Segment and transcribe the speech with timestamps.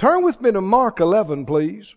[0.00, 1.94] Turn with me to Mark 11, please.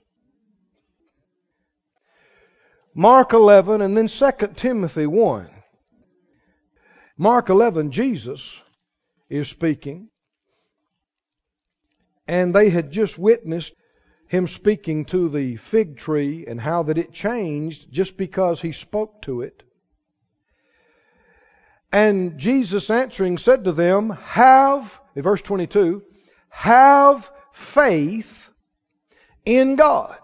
[2.93, 5.49] Mark 11 and then 2 Timothy 1.
[7.17, 8.59] Mark 11, Jesus
[9.29, 10.09] is speaking.
[12.27, 13.71] And they had just witnessed
[14.27, 19.21] him speaking to the fig tree and how that it changed just because he spoke
[19.21, 19.63] to it.
[21.89, 26.03] And Jesus answering said to them, Have, in verse 22,
[26.49, 28.49] have faith
[29.45, 30.17] in God.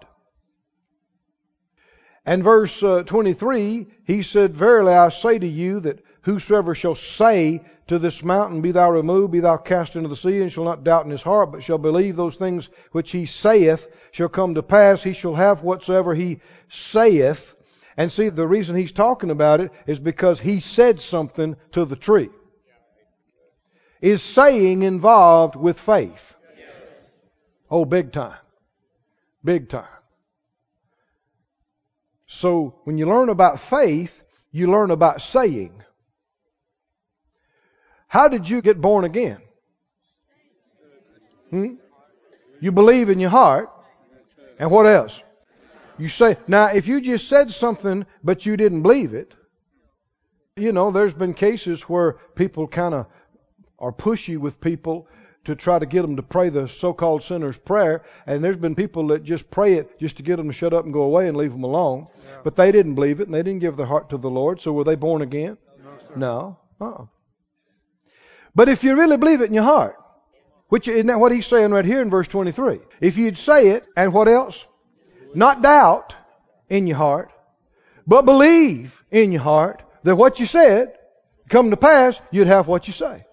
[2.26, 7.64] And verse uh, 23, he said, Verily I say to you that whosoever shall say
[7.88, 10.84] to this mountain, Be thou removed, be thou cast into the sea, and shall not
[10.84, 14.64] doubt in his heart, but shall believe those things which he saith shall come to
[14.64, 17.56] pass, he shall have whatsoever he saith.
[17.98, 21.96] And see, the reason he's talking about it is because he said something to the
[21.96, 22.30] tree.
[24.02, 26.36] Is saying involved with faith?
[27.70, 28.38] Oh, big time.
[29.44, 29.86] Big time.
[32.28, 35.84] So when you learn about faith, you learn about saying.
[38.08, 39.42] How did you get born again?
[41.50, 41.76] Hmm?
[42.60, 43.70] You believe in your heart.
[44.60, 45.22] And what else?
[45.98, 49.34] You say, now if you just said something but you didn't believe it,
[50.56, 53.08] you know, there's been cases where people kind of
[53.78, 55.08] are pushy with people
[55.50, 59.08] to try to get them to pray the so-called sinner's prayer, and there's been people
[59.08, 61.36] that just pray it just to get them to shut up and go away and
[61.36, 62.08] leave them alone.
[62.24, 62.38] Yeah.
[62.44, 64.62] But they didn't believe it, and they didn't give their heart to the Lord.
[64.62, 65.58] So were they born again?
[66.16, 66.58] No.
[66.80, 66.88] no.
[66.88, 67.06] Uh-uh.
[68.54, 69.96] But if you really believe it in your heart,
[70.68, 72.80] which isn't that what he's saying right here in verse 23?
[73.02, 74.66] If you'd say it, and what else?
[75.34, 76.16] Not doubt
[76.70, 77.32] in your heart,
[78.06, 80.94] but believe in your heart that what you said
[81.50, 83.26] come to pass, you'd have what you say.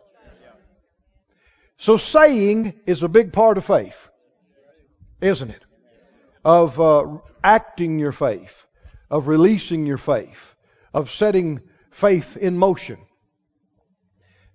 [1.78, 4.08] So saying is a big part of faith,
[5.20, 5.62] isn't it?
[6.44, 8.66] Of uh, acting your faith,
[9.10, 10.54] of releasing your faith,
[10.94, 11.60] of setting
[11.90, 12.98] faith in motion.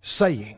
[0.02, 0.58] Saying.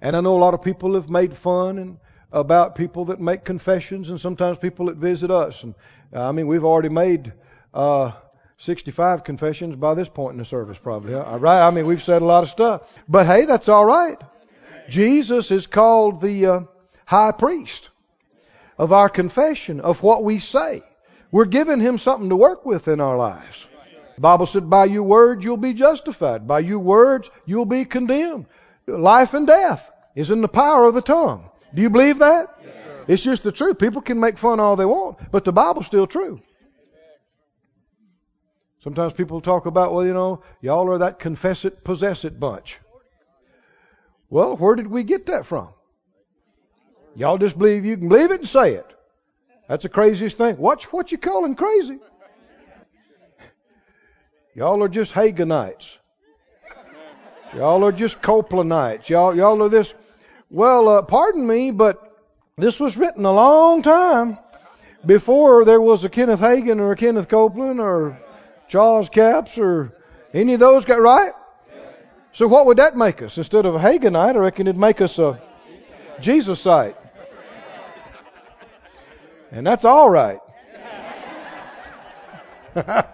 [0.00, 1.98] And I know a lot of people have made fun and
[2.30, 5.62] about people that make confessions and sometimes people that visit us.
[5.62, 5.74] And
[6.12, 7.32] I mean, we've already made
[7.72, 8.12] uh,
[8.58, 11.14] 65 confessions by this point in the service, probably.
[11.14, 11.66] Right?
[11.66, 12.82] I mean, we've said a lot of stuff.
[13.08, 14.20] But hey, that's all right.
[14.88, 16.60] Jesus is called the uh,
[17.04, 17.88] high priest
[18.78, 20.82] of our confession, of what we say.
[21.30, 23.66] We're giving him something to work with in our lives.
[24.16, 26.46] The Bible said, by your words you'll be justified.
[26.46, 28.46] By your words you'll be condemned.
[28.86, 31.48] Life and death is in the power of the tongue.
[31.74, 32.54] Do you believe that?
[32.62, 32.74] Yes,
[33.08, 33.78] it's just the truth.
[33.78, 36.40] People can make fun all they want, but the Bible's still true.
[38.82, 42.78] Sometimes people talk about, well, you know, y'all are that confess it, possess it bunch.
[44.32, 45.68] Well, where did we get that from?
[47.14, 48.86] Y'all just believe you can believe it and say it.
[49.68, 50.56] That's the craziest thing.
[50.56, 51.98] What's what you calling crazy?
[54.54, 55.98] Y'all are just Haginites.
[57.54, 59.10] Y'all are just Copelandites.
[59.10, 59.92] Y'all, y'all are this.
[60.48, 62.16] Well, uh, pardon me, but
[62.56, 64.38] this was written a long time
[65.04, 68.18] before there was a Kenneth Hagin or a Kenneth Copeland or
[68.66, 69.92] Charles Capps or
[70.32, 71.32] any of those got right.
[72.32, 73.36] So what would that make us?
[73.36, 75.38] Instead of a Haginite, I reckon it'd make us a
[76.20, 76.96] Jesusite.
[79.50, 80.38] And that's all right.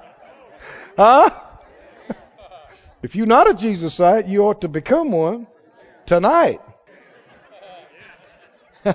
[0.96, 1.30] huh?
[3.02, 5.48] If you're not a Jesusite, you ought to become one
[6.06, 6.60] tonight.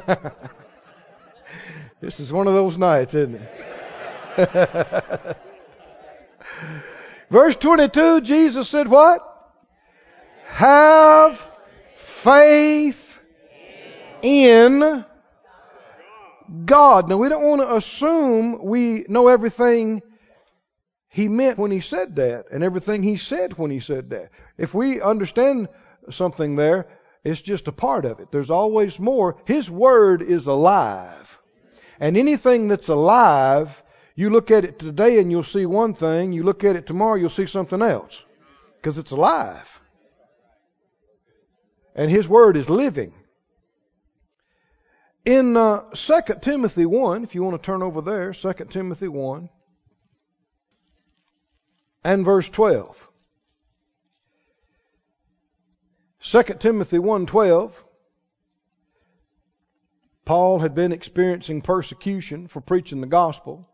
[1.99, 3.49] this is one of those nights, isn't it?
[7.29, 9.32] Verse 22, Jesus said what?
[10.53, 11.45] Have
[11.95, 13.19] faith
[14.21, 15.03] in
[16.65, 17.09] God.
[17.09, 20.03] Now, we don't want to assume we know everything
[21.09, 24.29] he meant when he said that and everything he said when he said that.
[24.55, 25.69] If we understand
[26.11, 26.87] something there,
[27.23, 28.31] it's just a part of it.
[28.31, 29.37] There's always more.
[29.45, 31.39] His word is alive.
[31.99, 33.81] And anything that's alive,
[34.15, 36.31] you look at it today and you'll see one thing.
[36.31, 38.23] You look at it tomorrow, you'll see something else.
[38.75, 39.79] Because it's alive.
[41.95, 43.13] And His Word is living.
[45.25, 49.49] In uh, 2 Timothy 1, if you want to turn over there, 2 Timothy 1
[52.03, 53.09] and verse 12.
[56.19, 57.71] 2 Timothy 1:12
[60.25, 63.67] Paul had been experiencing persecution for preaching the gospel.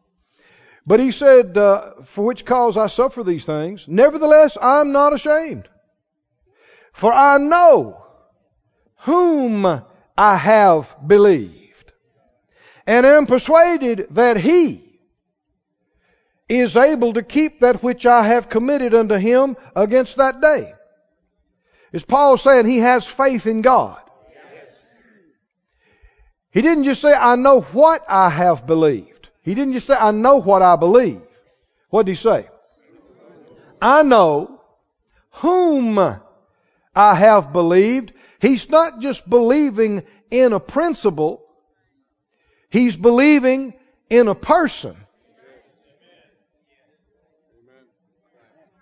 [0.86, 5.70] But he said, uh, For which cause I suffer these things, nevertheless I'm not ashamed.
[6.92, 8.04] For I know
[9.00, 9.66] whom
[10.18, 11.94] I have believed,
[12.86, 14.84] and am persuaded that he
[16.48, 20.74] is able to keep that which I have committed unto him against that day.
[21.92, 24.02] Is Paul saying he has faith in God?
[26.52, 29.30] He didn't just say, I know what I have believed.
[29.44, 31.22] He didn't just say, I know what I believe.
[31.90, 32.48] What did he say?
[33.82, 34.62] I know
[35.32, 38.14] whom I have believed.
[38.40, 41.44] He's not just believing in a principle.
[42.70, 43.74] He's believing
[44.10, 44.96] in a person.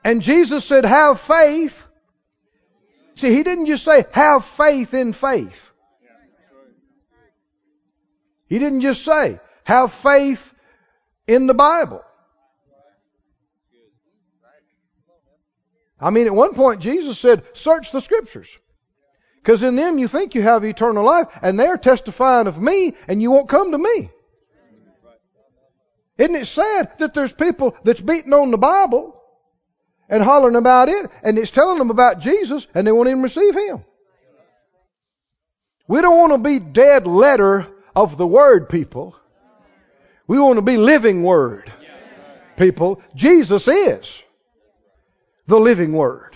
[0.04, 1.86] And Jesus said, have faith.
[3.16, 5.72] See, he didn't just say, have faith in faith.
[8.48, 10.54] He didn't just say, have faith
[11.26, 12.04] in the Bible.
[16.00, 18.50] I mean, at one point, Jesus said, search the scriptures.
[19.48, 23.22] Because in them you think you have eternal life, and they're testifying of me, and
[23.22, 24.10] you won't come to me.
[26.18, 29.18] Isn't it sad that there's people that's beating on the Bible
[30.10, 33.56] and hollering about it, and it's telling them about Jesus, and they won't even receive
[33.56, 33.86] Him?
[35.88, 39.16] We don't want to be dead letter of the Word people.
[40.28, 41.72] We want to be living Word
[42.58, 43.02] people.
[43.16, 44.22] Jesus is
[45.46, 46.36] the living Word.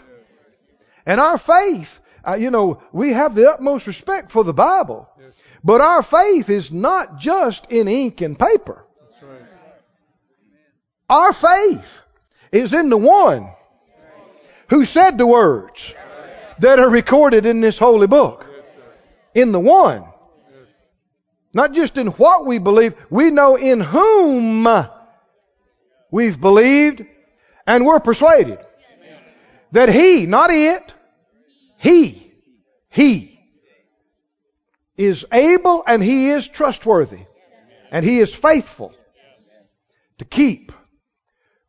[1.05, 1.97] And our faith,
[2.27, 5.09] uh, you know, we have the utmost respect for the Bible.
[5.63, 8.85] But our faith is not just in ink and paper.
[11.09, 12.01] Our faith
[12.51, 13.49] is in the one
[14.69, 15.93] who said the words
[16.59, 18.45] that are recorded in this holy book.
[19.33, 20.05] In the one.
[21.53, 24.67] Not just in what we believe, we know in whom
[26.09, 27.05] we've believed
[27.67, 28.59] and we're persuaded
[29.73, 30.93] that he, not it,
[31.81, 32.31] he,
[32.89, 33.39] he
[34.97, 37.21] is able and he is trustworthy
[37.89, 38.93] and he is faithful
[40.19, 40.71] to keep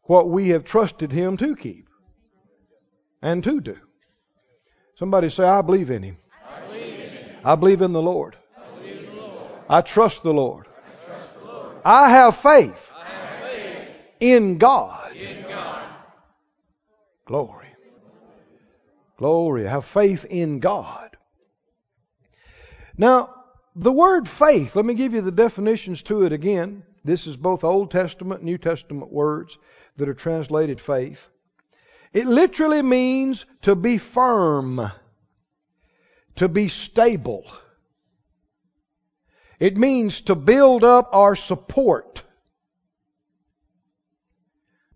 [0.02, 1.88] what we have trusted him to keep
[3.22, 3.78] and to do.
[4.96, 6.18] Somebody say, I believe in him.
[7.42, 8.36] I believe in, the Lord.
[9.70, 10.66] I trust the Lord.
[11.86, 12.90] I, have faith,
[14.20, 15.16] in, God.
[15.16, 15.84] in God.
[17.24, 17.61] Glory.
[19.22, 19.64] Glory.
[19.66, 21.16] Have faith in God.
[22.98, 23.32] Now,
[23.76, 26.82] the word faith, let me give you the definitions to it again.
[27.04, 29.56] This is both Old Testament, New Testament words
[29.96, 31.28] that are translated faith.
[32.12, 34.90] It literally means to be firm,
[36.36, 37.46] to be stable
[39.62, 42.24] it means to build up our support.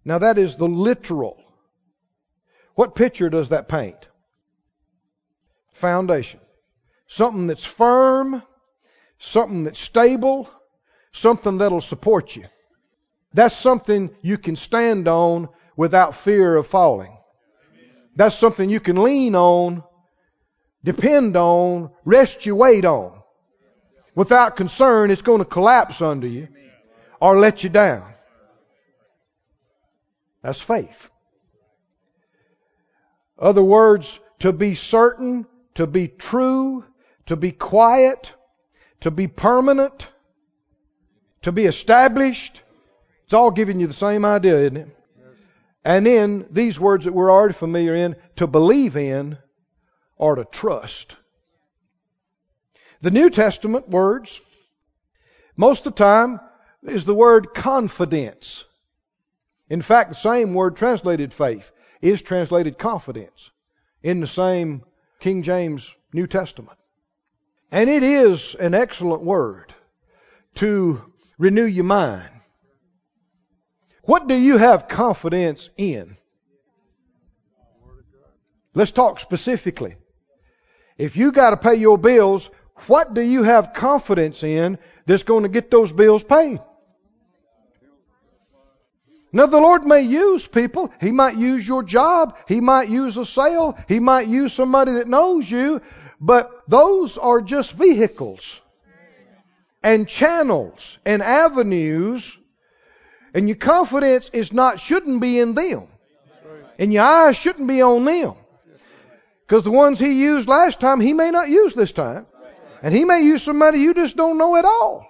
[0.05, 1.41] Now that is the literal.
[2.75, 4.09] What picture does that paint?
[5.77, 6.41] Foundation.
[7.09, 8.43] Something that's firm,
[9.19, 10.51] something that's stable,
[11.13, 12.47] something that'll support you.
[13.33, 17.17] That's something you can stand on without fear of falling.
[18.17, 19.85] That's something you can lean on,
[20.83, 23.23] depend on, rest your weight on
[24.15, 26.49] without concern it's going to collapse under you
[27.21, 28.15] or let you down.
[30.43, 31.11] That's faith.
[33.39, 35.47] Other words, to be certain,
[35.77, 36.85] to be true,
[37.27, 38.33] to be quiet,
[39.01, 40.11] to be permanent,
[41.43, 42.63] to be established.
[43.25, 44.89] It's all giving you the same idea, isn't it?
[45.85, 49.39] And then these words that we're already familiar in, to believe in
[50.17, 51.15] or to trust.
[53.03, 54.41] The New Testament words,
[55.57, 56.41] most of the time,
[56.83, 58.65] is the word confidence.
[59.69, 61.71] In fact, the same word translated faith
[62.01, 63.51] is translated confidence
[64.03, 64.83] in the same
[65.21, 66.79] King James New Testament.
[67.71, 69.75] And it is an excellent word
[70.57, 71.03] to
[71.39, 72.31] renew your mind.
[74.05, 76.17] What do you have confidence in?
[78.75, 79.97] Let's talk specifically.
[80.97, 82.49] If you got to pay your bills,
[82.87, 86.61] what do you have confidence in that's going to get those bills paid?
[89.37, 90.91] Now, the Lord may use people.
[90.99, 92.39] He might use your job.
[92.49, 93.77] He might use a sale.
[93.87, 95.83] He might use somebody that knows you.
[96.19, 98.59] But those are just vehicles
[99.83, 102.35] and channels and avenues.
[103.35, 105.89] And your confidence is not, shouldn't be in them.
[106.79, 108.37] And your eyes shouldn't be on them.
[109.47, 112.25] Because the ones he used last time, he may not use this time.
[112.83, 115.07] And he may use somebody you just don't know at all.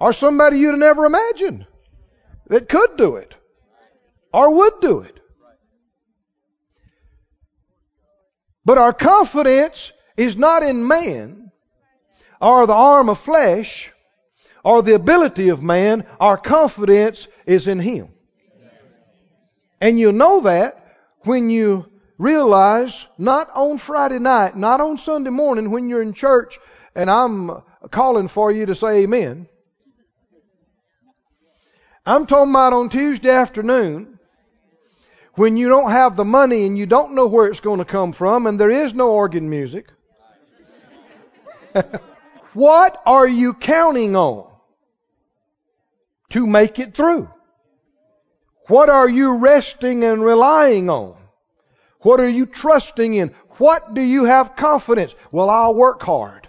[0.00, 1.66] Or somebody you'd never imagined
[2.50, 3.34] that could do it
[4.32, 5.18] or would do it.
[8.64, 11.52] But our confidence is not in man
[12.40, 13.90] or the arm of flesh
[14.64, 16.04] or the ability of man.
[16.18, 18.08] Our confidence is in Him.
[19.80, 21.86] And you know that when you
[22.18, 26.58] realize, not on Friday night, not on Sunday morning when you're in church
[26.94, 29.48] and I'm calling for you to say amen.
[32.06, 34.18] I'm talking about on Tuesday afternoon
[35.34, 38.12] when you don't have the money and you don't know where it's going to come
[38.12, 39.90] from and there is no organ music.
[42.54, 44.50] what are you counting on
[46.30, 47.28] to make it through?
[48.68, 51.16] What are you resting and relying on?
[52.00, 53.34] What are you trusting in?
[53.58, 55.14] What do you have confidence?
[55.30, 56.48] Well, I'll work hard.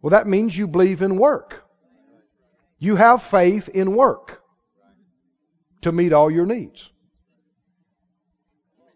[0.00, 1.67] Well, that means you believe in work.
[2.78, 4.42] You have faith in work
[5.82, 6.90] to meet all your needs.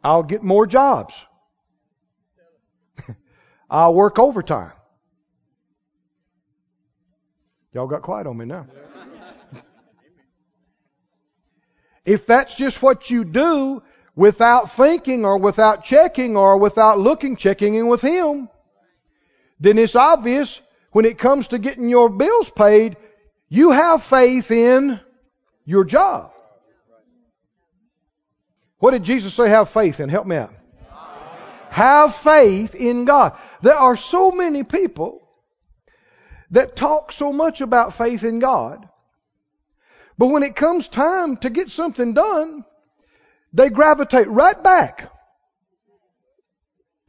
[0.04, 1.14] I'll get more jobs.
[3.70, 4.72] I'll work overtime.
[7.72, 8.66] Y'all got quiet on me now.
[12.04, 13.82] if that's just what you do
[14.14, 18.48] without thinking or without checking or without looking, checking in with Him,
[19.58, 20.60] then it's obvious
[20.90, 22.96] when it comes to getting your bills paid,
[23.52, 24.98] you have faith in
[25.66, 26.32] your job.
[28.78, 30.08] What did Jesus say have faith in?
[30.08, 30.54] Help me out.
[31.68, 33.36] Have faith in God.
[33.60, 35.20] There are so many people
[36.52, 38.88] that talk so much about faith in God,
[40.16, 42.64] but when it comes time to get something done,
[43.52, 45.12] they gravitate right back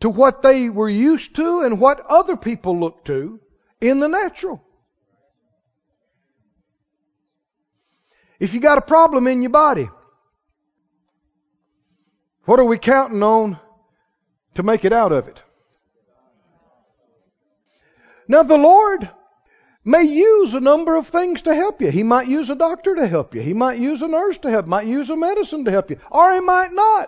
[0.01, 3.39] to what they were used to and what other people look to
[3.79, 4.61] in the natural.
[8.43, 9.89] If you got a problem in your body,
[12.43, 13.57] what are we counting on
[14.55, 15.41] to make it out of it?
[18.27, 19.09] Now, the Lord
[19.85, 21.89] may use a number of things to help you.
[21.89, 23.39] He might use a doctor to help you.
[23.39, 24.67] He might use a nurse to help.
[24.67, 27.07] Might use a medicine to help you, or he might not.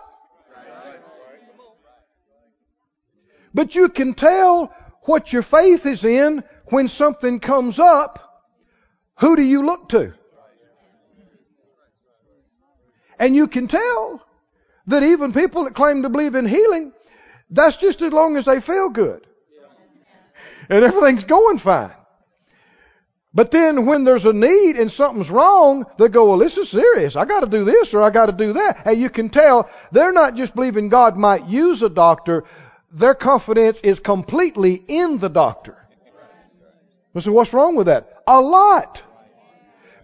[3.52, 8.48] But you can tell what your faith is in when something comes up.
[9.18, 10.14] Who do you look to?
[13.18, 14.22] And you can tell
[14.88, 16.92] that even people that claim to believe in healing,
[17.50, 19.26] that's just as long as they feel good.
[20.68, 21.94] And everything's going fine.
[23.32, 27.16] But then when there's a need and something's wrong, they go, well, this is serious.
[27.16, 28.86] I got to do this or I got to do that.
[28.86, 32.44] And you can tell they're not just believing God might use a doctor.
[32.92, 35.76] Their confidence is completely in the doctor.
[37.18, 38.22] So what's wrong with that?
[38.26, 39.02] A lot.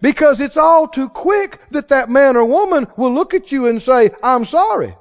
[0.03, 3.81] Because it's all too quick that that man or woman will look at you and
[3.81, 4.97] say, I'm sorry.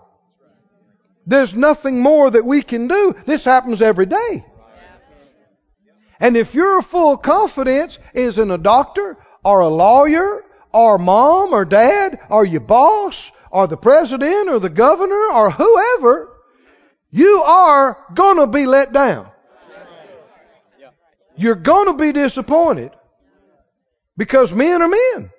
[1.26, 3.16] There's nothing more that we can do.
[3.26, 4.44] This happens every day.
[6.20, 11.64] And if your full confidence is in a doctor or a lawyer or mom or
[11.64, 16.30] dad or your boss or the president or the governor or whoever,
[17.10, 19.28] you are going to be let down.
[21.34, 22.92] You're going to be disappointed.
[24.16, 25.30] Because men are men.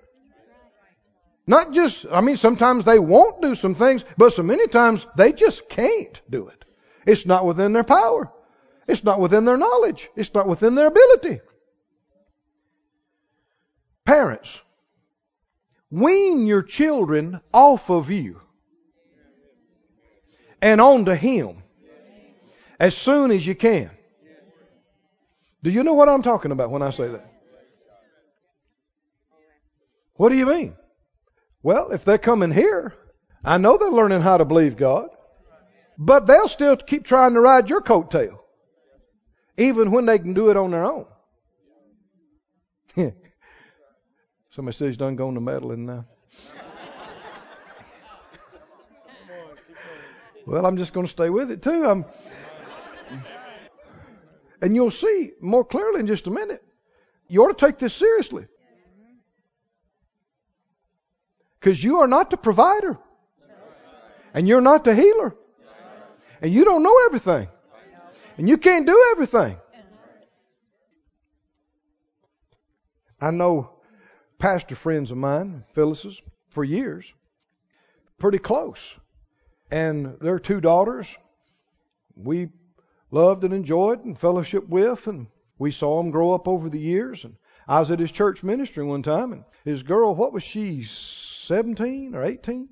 [1.46, 5.34] Not just, I mean, sometimes they won't do some things, but so many times they
[5.34, 6.64] just can't do it.
[7.06, 8.32] It's not within their power.
[8.88, 10.10] It's not within their knowledge.
[10.16, 11.42] It's not within their ability.
[14.06, 14.60] Parents,
[15.90, 18.42] wean your children off of you
[20.62, 21.64] and onto Him
[22.80, 23.92] as soon as you can.
[25.62, 27.33] Do you know what I'm talking about when I say that?
[30.16, 30.76] What do you mean?
[31.62, 32.94] Well, if they're coming here,
[33.44, 35.10] I know they're learning how to believe God,
[35.98, 38.40] but they'll still keep trying to ride your coattail,
[39.58, 41.06] even when they can do it on their own.
[44.50, 46.06] Somebody says he's done going to meddling now.
[50.46, 51.86] well, I'm just going to stay with it too.
[51.86, 52.06] I'm,
[54.62, 56.64] and you'll see more clearly in just a minute.
[57.28, 58.46] You ought to take this seriously.
[61.64, 62.98] Because you are not the provider.
[64.34, 65.34] And you're not the healer.
[66.42, 67.48] And you don't know everything.
[68.38, 69.56] And you can't do everything.
[73.22, 73.78] I know
[74.40, 77.14] pastor friends of mine, Phyllis's, for years,
[78.18, 78.96] pretty close.
[79.72, 81.16] And their two daughters,
[82.14, 82.50] we
[83.10, 85.28] loved and enjoyed and fellowship with, and
[85.60, 87.24] we saw them grow up over the years.
[87.24, 90.84] And I was at his church ministry one time, and his girl, what was she,
[90.84, 92.70] 17 or 18?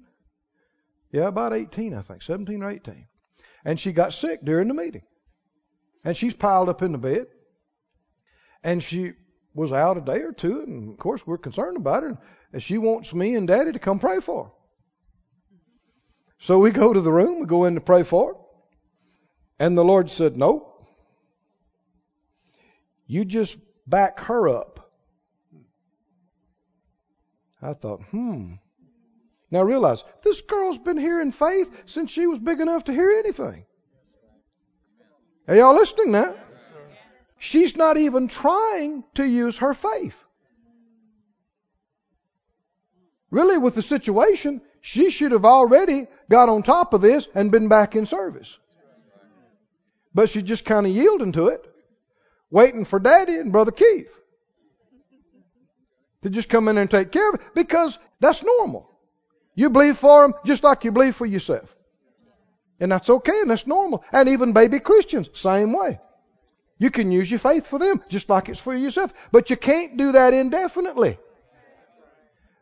[1.11, 3.07] Yeah, about 18, I think, 17 or 18.
[3.63, 5.03] And she got sick during the meeting.
[6.03, 7.27] And she's piled up in the bed.
[8.63, 9.13] And she
[9.53, 12.17] was out a day or two, and of course we're concerned about her,
[12.53, 14.51] and she wants me and Daddy to come pray for her.
[16.39, 18.39] So we go to the room, we go in to pray for her,
[19.59, 20.83] and the Lord said, "Nope,
[23.05, 24.80] you just back her up."
[27.61, 28.53] I thought, hmm.
[29.51, 33.65] Now realize this girl's been hearing faith since she was big enough to hear anything.
[35.47, 36.33] Are y'all listening now?
[37.37, 40.17] She's not even trying to use her faith.
[43.29, 47.67] Really, with the situation, she should have already got on top of this and been
[47.67, 48.57] back in service.
[50.13, 51.65] But she's just kind of yielding to it,
[52.49, 54.20] waiting for Daddy and Brother Keith
[56.23, 58.89] to just come in there and take care of it because that's normal.
[59.55, 61.75] You believe for them just like you believe for yourself.
[62.79, 64.03] And that's okay and that's normal.
[64.11, 65.99] And even baby Christians, same way.
[66.79, 69.13] You can use your faith for them just like it's for yourself.
[69.31, 71.19] But you can't do that indefinitely.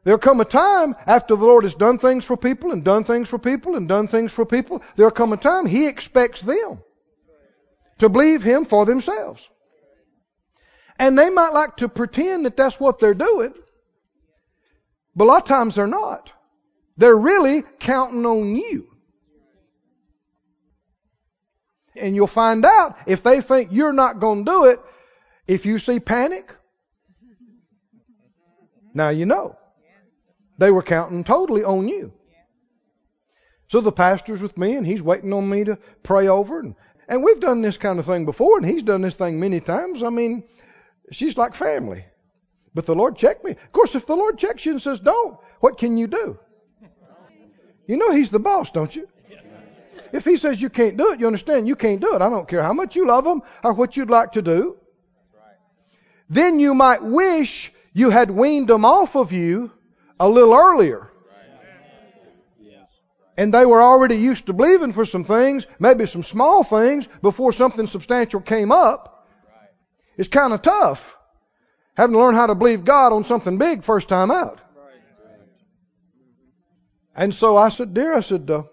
[0.04, 3.30] There'll come a time after the Lord has done things for people and done things
[3.30, 6.82] for people and done things for people, there'll come a time He expects them
[8.00, 9.48] to believe Him for themselves.
[11.00, 13.54] And they might like to pretend that that's what they're doing,
[15.16, 16.34] but a lot of times they're not.
[16.98, 18.88] They're really counting on you.
[21.96, 24.80] And you'll find out if they think you're not going to do it,
[25.48, 26.54] if you see panic,
[28.94, 29.56] now you know.
[30.58, 32.12] They were counting totally on you.
[33.70, 36.76] So the pastor's with me and he's waiting on me to pray over and,
[37.08, 40.04] and we've done this kind of thing before and he's done this thing many times.
[40.04, 40.44] I mean,
[41.12, 42.06] she's like family.
[42.74, 43.52] But the Lord checked me.
[43.52, 46.40] Of course, if the Lord checks you and says don't, what can you do?
[47.88, 49.08] You know He's the boss, don't you?
[50.12, 52.22] If He says you can't do it, you understand you can't do it.
[52.22, 54.78] I don't care how much you love Him or what you'd like to do.
[56.30, 59.72] Then you might wish you had weaned them off of you
[60.20, 61.12] a little earlier.
[63.36, 67.54] And they were already used to believing for some things, maybe some small things, before
[67.54, 69.19] something substantial came up.
[70.20, 71.18] It's kind of tough
[71.96, 74.60] having to learn how to believe God on something big first time out.
[77.16, 78.64] And so I said, Dear, I said, uh,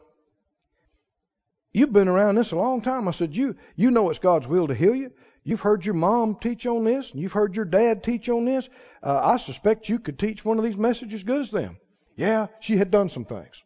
[1.73, 3.07] You've been around this a long time.
[3.07, 5.13] I said, You you know it's God's will to heal you.
[5.45, 8.69] You've heard your mom teach on this, and you've heard your dad teach on this.
[9.01, 11.79] Uh, I suspect you could teach one of these messages as good as them.
[12.17, 13.63] Yeah, she had done some things.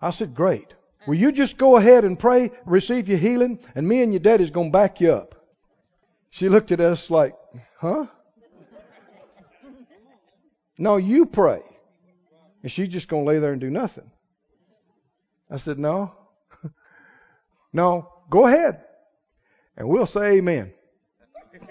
[0.00, 0.74] I said, Great.
[1.06, 4.50] Will you just go ahead and pray, receive your healing, and me and your daddy's
[4.50, 5.36] going to back you up?
[6.32, 7.36] She looked at us like,
[7.78, 8.06] Huh?
[10.78, 11.60] No, you pray.
[12.62, 14.10] And she's just going to lay there and do nothing.
[15.50, 16.14] I said, No.
[17.74, 18.82] no, go ahead.
[19.76, 20.72] And we'll say amen.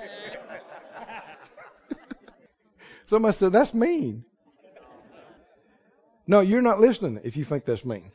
[3.05, 4.25] Somebody said, That's mean.
[6.27, 8.11] No, you're not listening if you think that's mean.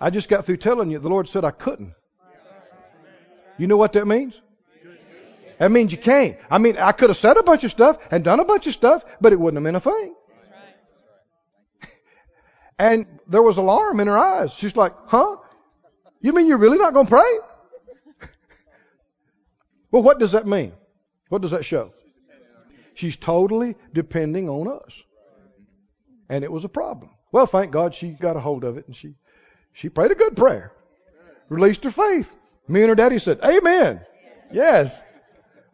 [0.00, 1.92] I just got through telling you the Lord said I couldn't.
[3.58, 4.40] You know what that means?
[5.58, 6.36] That means you can't.
[6.50, 8.74] I mean, I could have said a bunch of stuff and done a bunch of
[8.74, 10.14] stuff, but it wouldn't have meant a thing.
[12.78, 14.52] and there was alarm in her eyes.
[14.52, 15.36] She's like, huh?
[16.20, 17.38] You mean you're really not going to pray?
[19.90, 20.72] well, what does that mean?
[21.28, 21.92] What does that show?
[22.94, 25.02] She's totally depending on us.
[26.28, 27.10] And it was a problem.
[27.30, 29.14] Well, thank God she got a hold of it and she,
[29.72, 30.72] she prayed a good prayer.
[31.48, 32.34] Released her faith.
[32.68, 34.00] Me and her daddy said, Amen.
[34.52, 35.02] Yes.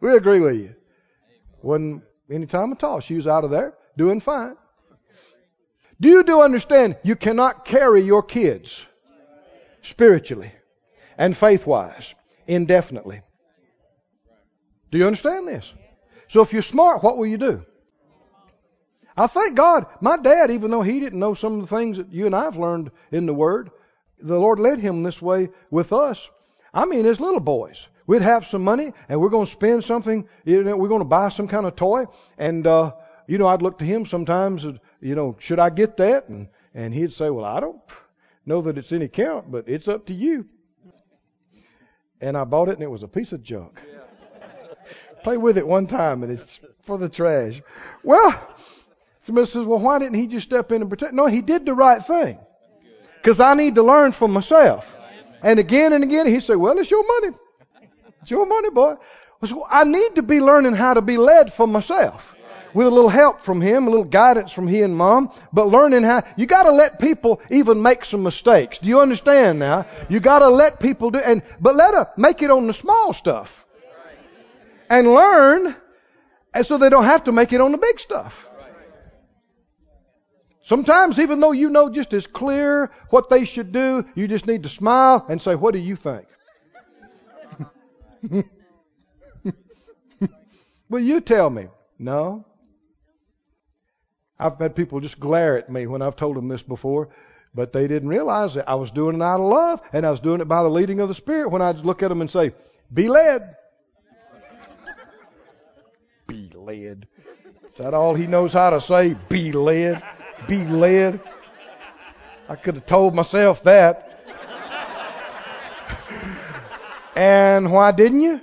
[0.01, 0.75] We agree with you.
[1.61, 2.99] Wasn't any time at all.
[2.99, 4.55] She was out of there doing fine.
[5.99, 8.85] Do you do understand you cannot carry your kids
[9.81, 10.51] spiritually
[11.17, 12.15] and faith wise
[12.47, 13.21] indefinitely?
[14.91, 15.73] Do you understand this?
[16.29, 17.65] So if you're smart, what will you do?
[19.17, 22.13] I thank God, my dad, even though he didn't know some of the things that
[22.13, 23.69] you and I have learned in the Word,
[24.21, 26.29] the Lord led him this way with us.
[26.73, 30.27] I mean, as little boys we'd have some money and we're going to spend something,
[30.43, 32.05] you know, we're going to buy some kind of toy.
[32.39, 32.93] And, uh,
[33.27, 34.65] you know, I'd look to him sometimes,
[34.99, 36.27] you know, should I get that?
[36.27, 37.79] And, and he'd say, well, I don't
[38.47, 40.47] know that it's any count, but it's up to you.
[42.19, 43.79] And I bought it and it was a piece of junk.
[45.21, 47.61] Play with it one time and it's for the trash.
[48.03, 48.33] Well,
[49.19, 51.13] somebody says, well, why didn't he just step in and protect?
[51.13, 52.39] No, he did the right thing.
[53.17, 54.97] Because I need to learn for myself.
[55.43, 57.37] And again and again, he said, well, it's your money.
[58.21, 58.95] It's your money, boy.
[59.69, 62.35] I need to be learning how to be led for myself.
[62.73, 66.03] With a little help from him, a little guidance from he and mom, but learning
[66.03, 68.77] how, you gotta let people even make some mistakes.
[68.77, 69.87] Do you understand now?
[70.07, 73.65] You gotta let people do, and, but let them make it on the small stuff.
[74.89, 75.75] And learn
[76.53, 78.47] And so they don't have to make it on the big stuff.
[80.63, 84.63] Sometimes, even though you know just as clear what they should do, you just need
[84.63, 86.27] to smile and say, What do you think?
[90.89, 91.67] well, you tell me.
[91.97, 92.45] No.
[94.37, 97.09] I've had people just glare at me when I've told them this before,
[97.53, 100.21] but they didn't realize that I was doing it out of love and I was
[100.21, 102.53] doing it by the leading of the Spirit when I'd look at them and say,
[102.93, 103.57] Be led.
[106.27, 107.07] Be led.
[107.67, 109.15] Is that all he knows how to say?
[109.27, 110.01] Be led
[110.47, 111.19] be led.
[112.47, 114.08] I could have told myself that.
[117.19, 118.39] And why didn't you?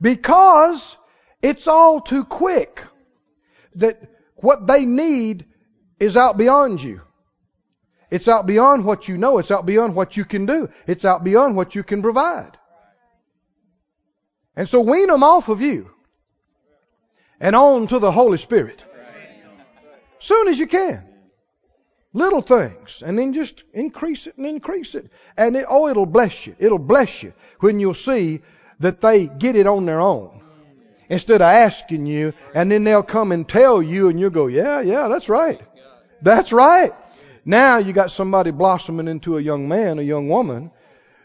[0.00, 0.96] because
[1.42, 2.82] it's all too quick
[3.74, 4.00] that
[4.36, 5.44] what they need
[5.98, 7.02] is out beyond you.
[8.10, 9.36] It's out beyond what you know.
[9.36, 10.70] It's out beyond what you can do.
[10.86, 12.56] It's out beyond what you can provide.
[14.56, 15.90] And so wean them off of you
[17.38, 18.82] and on to the Holy Spirit.
[20.20, 21.04] Soon as you can.
[22.12, 23.02] Little things.
[23.04, 25.10] And then just increase it and increase it.
[25.36, 26.54] And it, oh, it'll bless you.
[26.58, 28.42] It'll bless you when you'll see
[28.80, 30.40] that they get it on their own.
[31.08, 34.80] Instead of asking you, and then they'll come and tell you, and you'll go, yeah,
[34.80, 35.60] yeah, that's right.
[36.22, 36.92] That's right.
[37.44, 40.70] Now you got somebody blossoming into a young man, a young woman,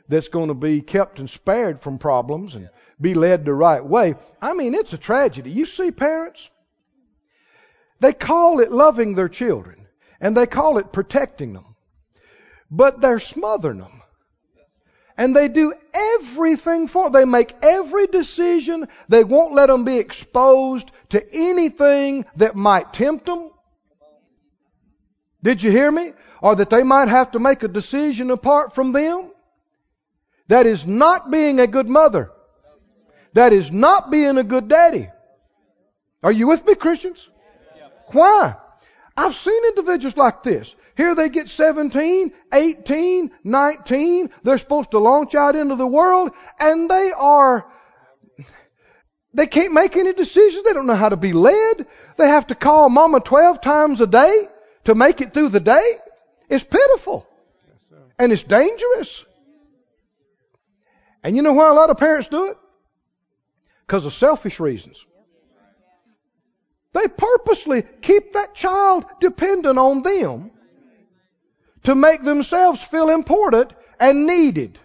[0.08, 4.16] that's going to be kept and spared from problems and be led the right way.
[4.42, 5.52] I mean, it's a tragedy.
[5.52, 6.50] You see, parents,
[8.00, 9.88] they call it loving their children
[10.20, 11.76] and they call it protecting them,
[12.70, 14.02] but they're smothering them.
[15.18, 17.14] And they do everything for them.
[17.14, 18.90] They make every decision.
[19.08, 23.52] They won't let them be exposed to anything that might tempt them.
[25.42, 26.12] Did you hear me?
[26.42, 29.32] Or that they might have to make a decision apart from them.
[30.48, 32.32] That is not being a good mother.
[33.34, 35.10] That is not being a good daddy.
[36.24, 37.30] Are you with me, Christians?
[38.08, 38.56] Why?
[39.18, 40.76] I've seen individuals like this.
[40.98, 44.30] Here they get 17, 18, 19.
[44.44, 47.66] They're supposed to launch out into the world and they are,
[49.34, 50.64] they can't make any decisions.
[50.64, 51.88] They don't know how to be led.
[52.18, 54.48] They have to call mama 12 times a day
[54.86, 55.98] to make it through the day.
[56.50, 57.28] It's pitiful.
[58.18, 59.26] And it's dangerous.
[61.24, 62.58] And you know why a lot of parents do it?
[63.86, 65.06] Because of selfish reasons.
[66.96, 70.52] They purposely keep that child dependent on them
[71.84, 74.80] to make themselves feel important and needed.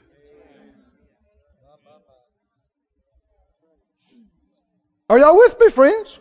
[5.08, 6.18] Are y'all with me, friends?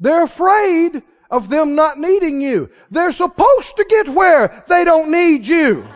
[0.00, 2.68] They're afraid of them not needing you.
[2.90, 5.86] They're supposed to get where they don't need you.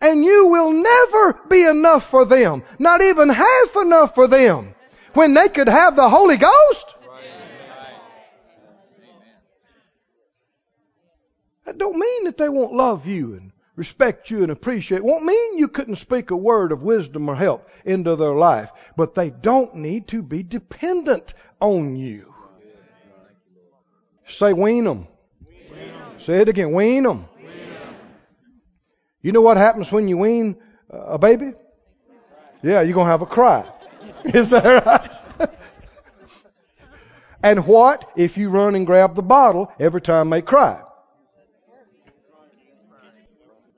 [0.00, 2.62] and you will never be enough for them.
[2.78, 4.76] Not even half enough for them.
[5.14, 6.94] When they could have the Holy Ghost.
[11.64, 14.98] That don't mean that they won't love you and respect you and appreciate.
[14.98, 18.70] It won't mean you couldn't speak a word of wisdom or help into their life.
[18.96, 22.34] But they don't need to be dependent on you.
[24.26, 25.06] Say wean them.
[26.18, 26.72] Say it again.
[26.72, 27.26] Wean them.
[29.22, 30.56] You know what happens when you wean
[30.88, 31.52] a baby?
[32.62, 33.70] Yeah, you're going to have a cry.
[34.34, 35.50] Is that right?
[37.42, 40.82] and what if you run and grab the bottle every time they cry?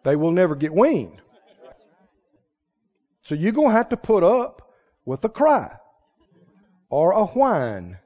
[0.02, 1.20] They will never get weaned.
[3.22, 4.72] So you're going to have to put up
[5.04, 5.76] with a cry
[6.90, 7.98] or a whine,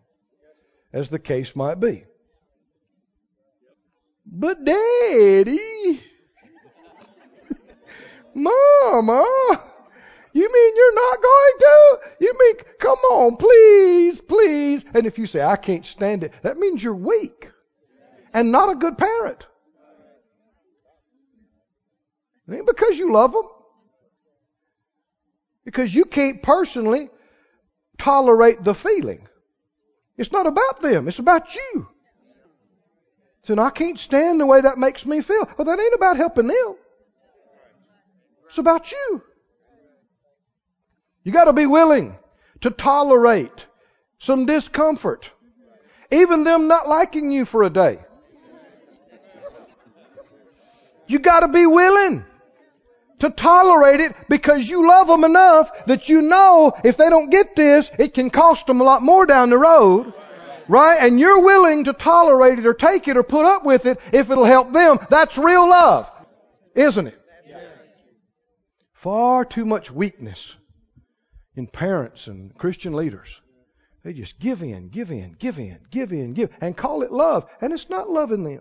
[0.93, 2.05] as the case might be.
[4.27, 6.01] But, Daddy,
[8.35, 9.25] Mama,
[10.37, 11.99] you mean you're not going to?
[12.21, 14.85] You mean, come on, please, please.
[14.95, 17.51] And if you say, I can't stand it, that means you're weak
[18.33, 19.47] and not a good parent.
[22.49, 23.49] It ain't because you love them.
[25.65, 27.09] Because you can't personally
[27.99, 29.27] tolerate the feeling.
[30.17, 31.89] It's not about them, it's about you.
[33.43, 35.49] So I can't stand the way that makes me feel.
[35.57, 36.75] Well, that ain't about helping them.
[38.49, 39.23] It's about you.
[41.27, 42.17] You got to be willing
[42.61, 43.67] to tolerate
[44.21, 45.29] some discomfort,
[46.13, 47.99] even them not liking you for a day.
[51.09, 52.25] You got to be willing
[53.19, 57.57] to tolerate it because you love them enough that you know if they don't get
[57.57, 60.15] this, it can cost them a lot more down the road.
[60.69, 60.99] Right?
[61.01, 64.31] And you're willing to tolerate it or take it or put up with it if
[64.31, 65.01] it'll help them.
[65.11, 66.09] That's real love.
[66.77, 67.21] Isn't it?
[68.93, 70.55] Far too much weakness
[71.57, 73.41] in parents and Christian leaders.
[74.05, 77.47] They just give in, give in, give in, give in, give, and call it love.
[77.61, 78.61] And it's not loving them.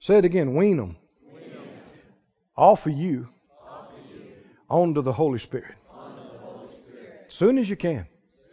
[0.00, 0.96] Say it again, wean them.
[1.32, 1.62] Wean them.
[2.56, 3.28] Offer you,
[3.66, 4.22] Offer you.
[4.68, 5.76] onto the Holy Spirit.
[7.28, 8.06] Soon as you can.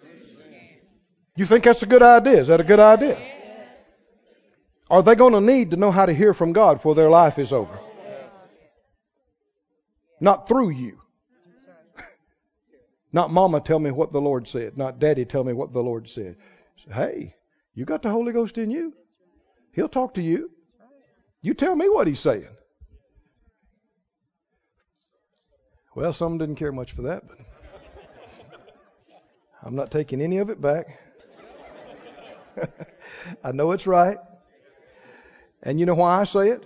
[0.03, 0.59] As you, can.
[1.35, 2.41] you think that's a good idea?
[2.41, 3.17] Is that a good idea?
[3.17, 3.69] Yes.
[4.89, 7.39] Are they going to need to know how to hear from God before their life
[7.39, 7.79] is over?
[8.03, 8.29] Yes.
[10.19, 11.01] Not through you.
[13.15, 14.78] Not mama tell me what the Lord said.
[14.78, 16.36] Not daddy tell me what the Lord said.
[16.91, 17.34] Hey,
[17.73, 18.93] you got the Holy Ghost in you.
[19.71, 20.51] He'll talk to you.
[21.41, 22.49] You tell me what he's saying.
[25.95, 27.38] Well, some didn't care much for that, but
[29.63, 30.99] I'm not taking any of it back.
[33.45, 34.17] I know it's right.
[35.63, 36.65] And you know why I say it?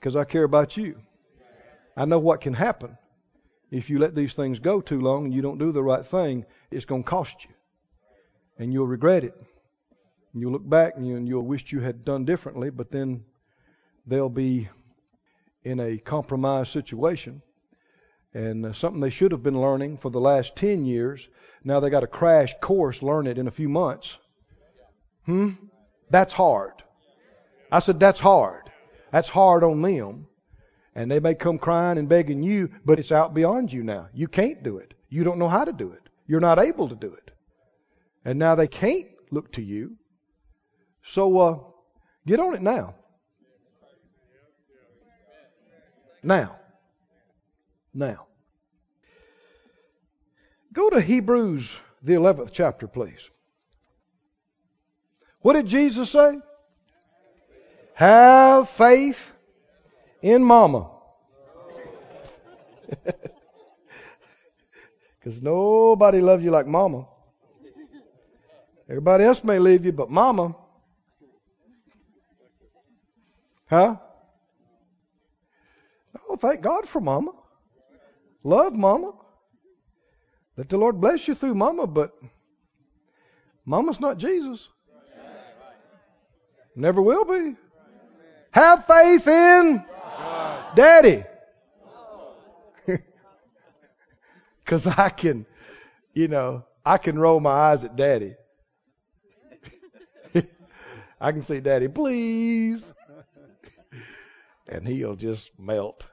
[0.00, 0.98] Because I care about you.
[1.94, 2.96] I know what can happen
[3.70, 6.44] if you let these things go too long and you don't do the right thing.
[6.70, 7.50] It's going to cost you.
[8.58, 9.34] And you'll regret it.
[10.32, 13.24] And you'll look back and, you, and you'll wish you had done differently, but then
[14.06, 14.68] they'll be
[15.64, 17.42] in a compromised situation.
[18.32, 21.28] And uh, something they should have been learning for the last 10 years,
[21.64, 24.18] now they got a crash course, learn it in a few months.
[25.24, 25.52] Hmm?
[26.10, 26.74] That's hard.
[27.72, 28.70] I said, that's hard.
[29.10, 30.28] That's hard on them.
[30.96, 34.08] And they may come crying and begging you, but it's out beyond you now.
[34.14, 34.94] You can't do it.
[35.10, 36.00] You don't know how to do it.
[36.26, 37.30] You're not able to do it.
[38.24, 39.96] And now they can't look to you.
[41.02, 41.58] So uh,
[42.26, 42.94] get on it now.
[46.22, 46.56] Now.
[47.92, 48.26] Now.
[50.72, 53.28] Go to Hebrews, the 11th chapter, please.
[55.40, 56.38] What did Jesus say?
[57.92, 59.35] Have faith
[60.26, 60.90] in mama.
[65.18, 67.04] Because nobody loves you like mama.
[68.88, 70.54] Everybody else may leave you, but mama.
[73.68, 73.96] Huh?
[76.28, 77.32] Oh, thank God for mama.
[78.44, 79.14] Love mama.
[80.56, 82.16] Let the Lord bless you through mama, but
[83.64, 84.68] mama's not Jesus.
[86.76, 87.56] Never will be.
[88.52, 89.84] Have faith in
[90.74, 91.24] daddy.
[94.64, 95.46] Because I can,
[96.12, 98.34] you know, I can roll my eyes at daddy.
[101.20, 102.92] I can say, Daddy, please
[104.68, 106.08] and he'll just melt.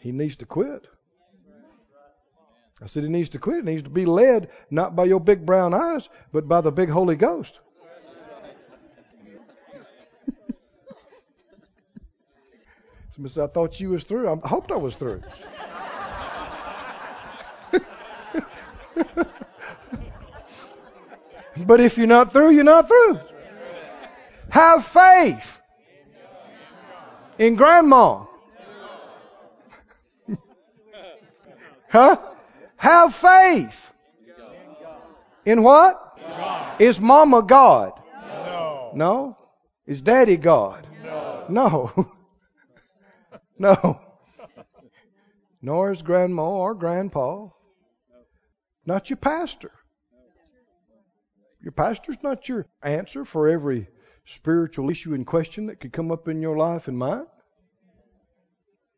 [0.00, 0.88] He needs to quit.
[2.82, 3.64] I said he needs to quit.
[3.64, 6.88] He needs to be led not by your big brown eyes, but by the big
[6.88, 7.60] Holy Ghost.
[13.28, 14.28] So I thought you was through.
[14.28, 15.22] I hoped I was through.
[21.66, 23.20] but if you're not through, you're not through.
[24.50, 25.60] Have faith
[27.38, 28.24] in grandma.
[31.88, 32.16] huh?
[32.76, 33.92] Have faith.
[35.44, 36.18] In what?
[36.18, 36.80] God.
[36.80, 37.92] Is mama God?
[38.28, 38.92] No.
[38.94, 39.36] No?
[39.86, 40.86] Is daddy God?
[41.04, 41.44] No.
[41.48, 42.12] No.
[43.58, 44.00] no.
[45.60, 47.48] Nor is grandma or grandpa.
[48.84, 49.70] Not your pastor.
[51.62, 53.88] Your pastor's not your answer for every
[54.24, 57.26] spiritual issue in question that could come up in your life and mine?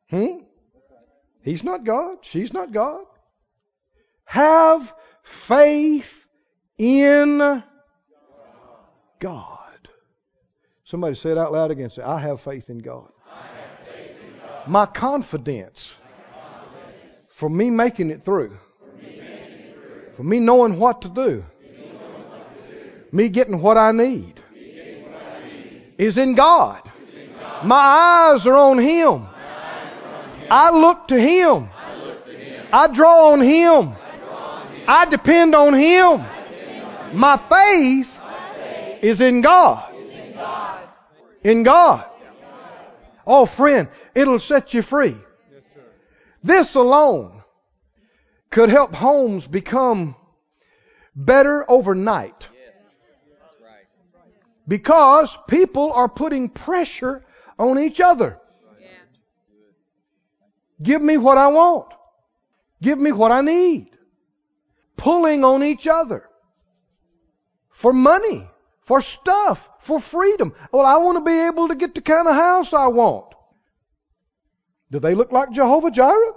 [0.09, 0.39] Hmm?
[1.43, 2.19] He's not God.
[2.23, 3.05] She's not God.
[4.25, 6.27] Have faith
[6.79, 7.63] in
[9.21, 9.89] God.
[10.85, 11.91] Somebody say it out loud again.
[11.91, 13.11] Say, I have faith in God.
[14.67, 15.95] My, confidence
[17.35, 18.57] for me making it through,
[20.17, 21.45] for me, knowing what to do.
[23.13, 24.41] me getting what I need,
[25.99, 26.81] is in God.
[27.65, 29.27] My eyes are on Him.
[30.51, 31.69] I look to Him.
[32.73, 33.95] I draw on Him.
[34.87, 36.25] I depend on Him.
[37.13, 38.21] My faith
[39.03, 39.93] is in God.
[41.43, 42.05] In God.
[43.27, 45.17] Oh, friend, it'll set you free.
[46.43, 47.43] This alone
[48.51, 50.15] could help homes become
[51.17, 52.49] better overnight.
[54.67, 57.25] Because people are putting pressure
[57.59, 58.39] on each other.
[60.83, 61.93] Give me what I want.
[62.83, 63.89] Give me what I need.
[64.97, 66.29] pulling on each other
[67.71, 68.49] for money,
[68.85, 70.55] for stuff, for freedom.
[70.73, 73.35] Well, I want to be able to get the kind of house I want.
[74.91, 76.35] Do they look like Jehovah Jireh?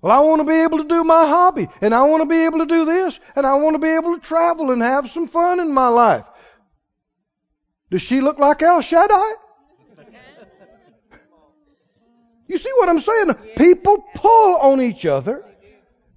[0.00, 2.44] Well, I want to be able to do my hobby, and I want to be
[2.44, 5.28] able to do this, and I want to be able to travel and have some
[5.28, 6.24] fun in my life.
[7.88, 9.32] Does she look like El Shaddai?
[12.48, 13.34] You see what I'm saying?
[13.56, 15.44] People pull on each other,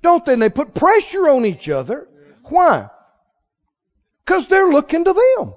[0.02, 0.34] don't they?
[0.34, 2.08] And they put pressure on each other.
[2.50, 2.90] Why?
[4.26, 5.54] Because they're looking to them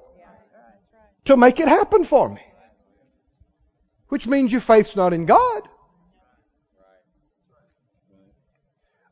[1.26, 2.42] to make it happen for me.
[4.08, 5.62] Which means your faith's not in God.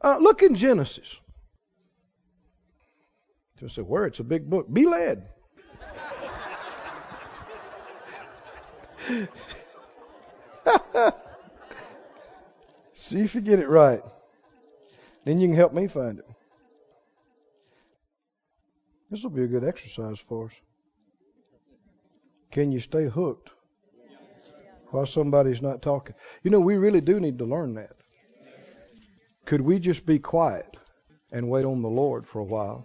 [0.01, 1.17] Uh, look in Genesis.
[3.61, 4.73] Just say, where it's a big book.
[4.73, 5.29] Be led.
[12.93, 14.03] See if you get it right.
[15.25, 16.27] Then you can help me find it.
[19.11, 20.53] This will be a good exercise for us.
[22.51, 23.51] Can you stay hooked
[24.91, 26.15] while somebody's not talking?
[26.43, 27.97] You know, we really do need to learn that.
[29.45, 30.77] Could we just be quiet
[31.31, 32.85] and wait on the Lord for a while?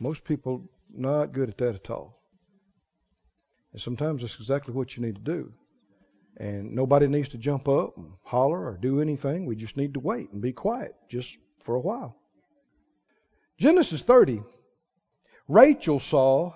[0.00, 2.20] Most people not good at that at all.
[3.72, 5.52] And sometimes that's exactly what you need to do.
[6.38, 9.46] And nobody needs to jump up and holler or do anything.
[9.46, 12.16] We just need to wait and be quiet just for a while.
[13.58, 14.42] Genesis 30,
[15.50, 16.52] Rachel saw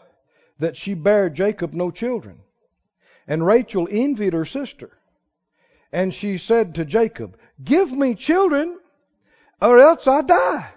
[0.60, 2.38] that she bare Jacob no children.
[3.26, 4.96] And Rachel envied her sister.
[5.92, 8.78] And she said to Jacob, Give me children,
[9.60, 10.70] or else I die.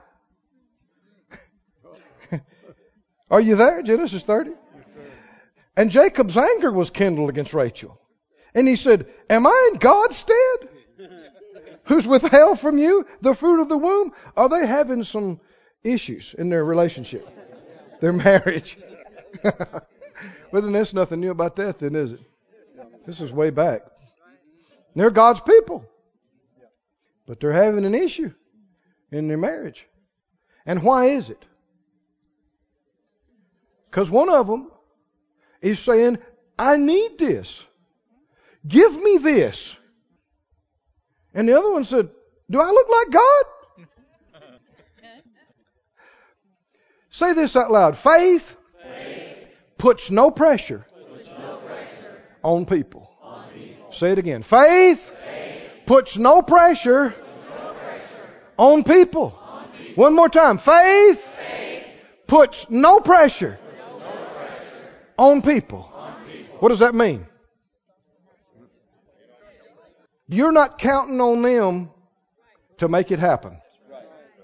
[3.29, 3.83] Are you there?
[3.83, 4.51] Genesis 30?
[5.75, 7.99] And Jacob's anger was kindled against Rachel.
[8.55, 10.69] And he said, Am I in God's stead?
[11.83, 14.13] Who's withheld from you the fruit of the womb?
[14.35, 15.39] Are they having some
[15.83, 17.27] issues in their relationship,
[17.99, 18.77] their marriage?
[19.43, 22.21] well, then there's nothing new about that, then, is it?
[23.05, 23.83] This is way back.
[24.95, 25.85] They're God's people.
[27.25, 28.33] But they're having an issue
[29.11, 29.85] in their marriage.
[30.65, 31.45] And why is it?
[33.89, 34.71] Because one of them
[35.61, 36.17] is saying,
[36.57, 37.63] I need this.
[38.67, 39.75] Give me this.
[41.33, 42.09] And the other one said,
[42.49, 43.45] Do I look like God?
[47.09, 47.97] Say this out loud.
[47.97, 49.37] Faith, Faith
[49.77, 53.09] puts no pressure, puts no pressure on people.
[53.23, 53.91] on people.
[53.91, 54.43] Say it again.
[54.43, 57.27] Faith, Faith puts no pressure puts
[57.59, 59.39] no pressure on people.
[59.41, 60.03] on people.
[60.03, 60.57] One more time.
[60.57, 61.83] Faith Faith
[62.27, 63.57] puts no pressure
[65.17, 65.91] on people.
[66.59, 67.25] What does that mean?
[70.27, 71.89] You're not counting on them
[72.79, 73.57] to make it happen.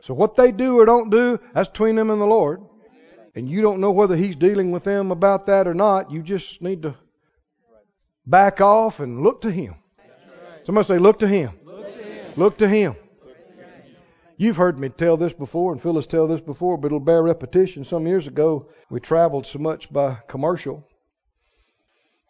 [0.04, 2.62] So what they do or don't do, that's between them and the Lord.
[3.36, 6.12] And you don't know whether He's dealing with them about that or not.
[6.12, 6.96] You just need to
[8.26, 9.76] back off and look to Him.
[10.66, 11.52] Somebody say, look to Him.
[12.36, 12.98] Look to Him.
[14.36, 17.86] You've heard me tell this before, and Phyllis tell this before, but it'll bear repetition.
[17.86, 20.86] Some years ago, we traveled so much by commercial.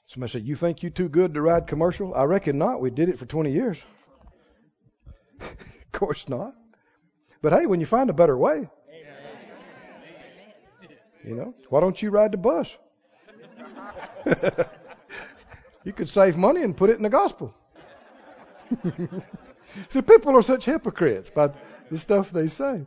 [0.05, 2.13] Somebody said, You think you're too good to ride commercial?
[2.13, 2.81] I reckon not.
[2.81, 3.81] We did it for 20 years.
[5.41, 6.53] of course not.
[7.43, 8.69] But hey, when you find a better way,
[11.25, 12.73] you know, why don't you ride the bus?
[15.83, 17.53] you could save money and put it in the gospel.
[19.89, 21.49] See, people are such hypocrites by
[21.91, 22.85] the stuff they say.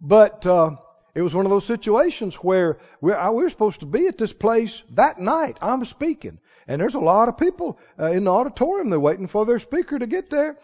[0.00, 0.76] But uh,
[1.14, 4.16] it was one of those situations where we're, I, we were supposed to be at
[4.16, 5.58] this place that night.
[5.60, 6.38] I'm speaking.
[6.66, 8.88] And there's a lot of people uh, in the auditorium.
[8.88, 10.56] They're waiting for their speaker to get there.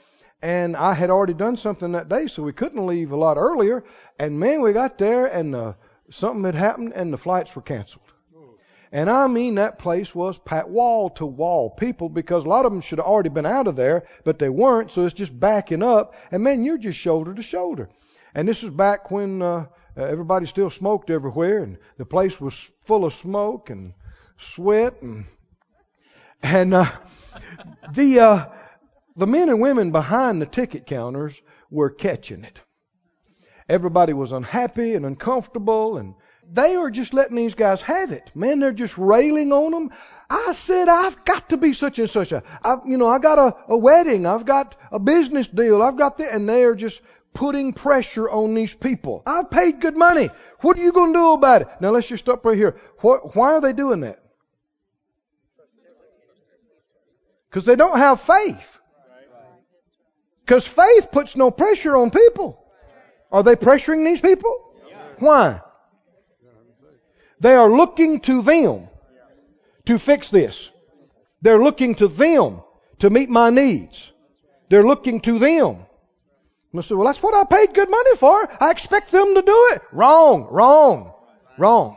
[0.42, 3.84] And I had already done something that day, so we couldn't leave a lot earlier.
[4.18, 5.72] And man, we got there and uh,
[6.10, 8.04] something had happened and the flights were canceled.
[8.94, 12.70] And I mean, that place was packed wall to wall people because a lot of
[12.70, 15.82] them should have already been out of there, but they weren't, so it's just backing
[15.82, 16.14] up.
[16.30, 17.88] And man, you're just shoulder to shoulder.
[18.36, 19.66] And this was back when uh,
[19.96, 23.94] everybody still smoked everywhere, and the place was full of smoke and
[24.38, 25.24] sweat, and
[26.40, 26.86] and uh,
[27.92, 28.46] the uh,
[29.16, 31.40] the men and women behind the ticket counters
[31.70, 32.60] were catching it.
[33.68, 36.14] Everybody was unhappy and uncomfortable, and
[36.50, 38.30] they are just letting these guys have it.
[38.34, 39.90] Man, they're just railing on them.
[40.28, 43.38] I said, I've got to be such and such a, I, you know, I got
[43.38, 47.00] a, a wedding, I've got a business deal, I've got the, and they are just
[47.32, 49.22] putting pressure on these people.
[49.26, 50.30] I've paid good money.
[50.60, 51.68] What are you going to do about it?
[51.80, 52.76] Now let's just stop right here.
[53.00, 54.20] What, why are they doing that?
[57.48, 58.78] Because they don't have faith.
[60.44, 62.62] Because faith puts no pressure on people.
[63.32, 64.54] Are they pressuring these people?
[65.18, 65.60] Why?
[67.40, 68.88] They are looking to them
[69.86, 70.70] to fix this.
[71.40, 72.62] They're looking to them
[72.98, 74.12] to meet my needs.
[74.68, 75.86] They're looking to them.
[76.76, 78.48] I said, well, that's what I paid good money for.
[78.60, 79.82] I expect them to do it.
[79.92, 81.14] Wrong, wrong,
[81.56, 81.96] wrong.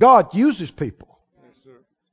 [0.00, 1.11] God uses people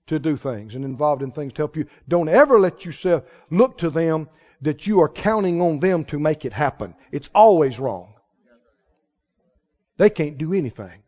[0.10, 1.86] to do things and involved in things to help you.
[2.08, 4.30] Don't ever let yourself look to them
[4.62, 6.94] that you are counting on them to make it happen.
[7.12, 8.14] It's always wrong.
[9.98, 11.04] They can't do anything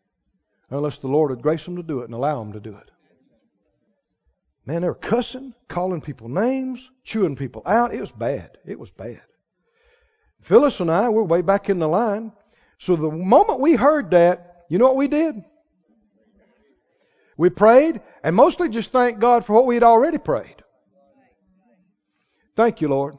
[0.70, 2.90] unless the Lord would grace them to do it and allow them to do it.
[4.64, 7.92] Man, they were cussing, calling people names, chewing people out.
[7.92, 8.58] It was bad.
[8.64, 9.22] It was bad.
[10.40, 12.32] Phyllis and I were way back in the line.
[12.78, 15.42] So the moment we heard that, you know what we did?
[17.42, 20.62] We prayed and mostly just thanked God for what we had already prayed.
[22.54, 23.16] Thank you, Lord.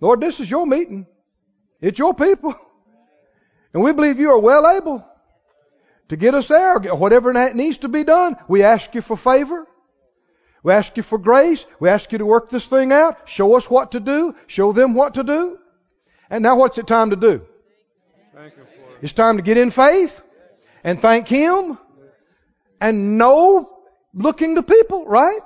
[0.00, 1.04] Lord, this is your meeting.
[1.80, 2.54] It's your people.
[3.74, 5.04] And we believe you are well able
[6.10, 8.36] to get us there, or whatever that needs to be done.
[8.46, 9.66] We ask you for favor.
[10.62, 11.66] We ask you for grace.
[11.80, 13.28] We ask you to work this thing out.
[13.28, 14.36] Show us what to do.
[14.46, 15.58] Show them what to do.
[16.30, 17.44] And now what's it time to do?
[19.02, 20.20] It's time to get in faith
[20.84, 21.78] and thank Him
[22.80, 23.70] and no
[24.14, 25.40] looking to people, right?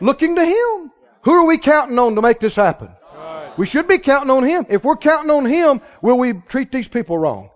[0.00, 0.92] Looking to Him.
[1.22, 2.90] Who are we counting on to make this happen?
[3.56, 4.66] We should be counting on Him.
[4.68, 7.50] If we're counting on Him, will we treat these people wrong?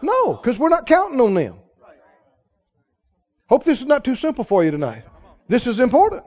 [0.00, 1.56] No, because we're not counting on them.
[3.48, 5.04] Hope this is not too simple for you tonight.
[5.46, 6.24] This is important.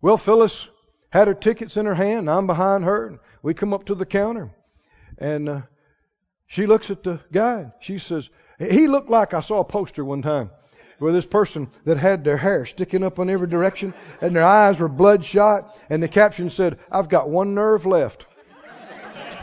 [0.00, 0.66] Well, Phyllis
[1.10, 2.30] had her tickets in her hand.
[2.30, 3.20] I'm behind her.
[3.42, 4.50] We come up to the counter.
[5.18, 5.60] And uh,
[6.46, 7.72] she looks at the guy.
[7.80, 10.50] She says, he looked like I saw a poster one time
[11.00, 14.78] where this person that had their hair sticking up in every direction and their eyes
[14.78, 15.76] were bloodshot.
[15.88, 18.26] And the caption said, I've got one nerve left.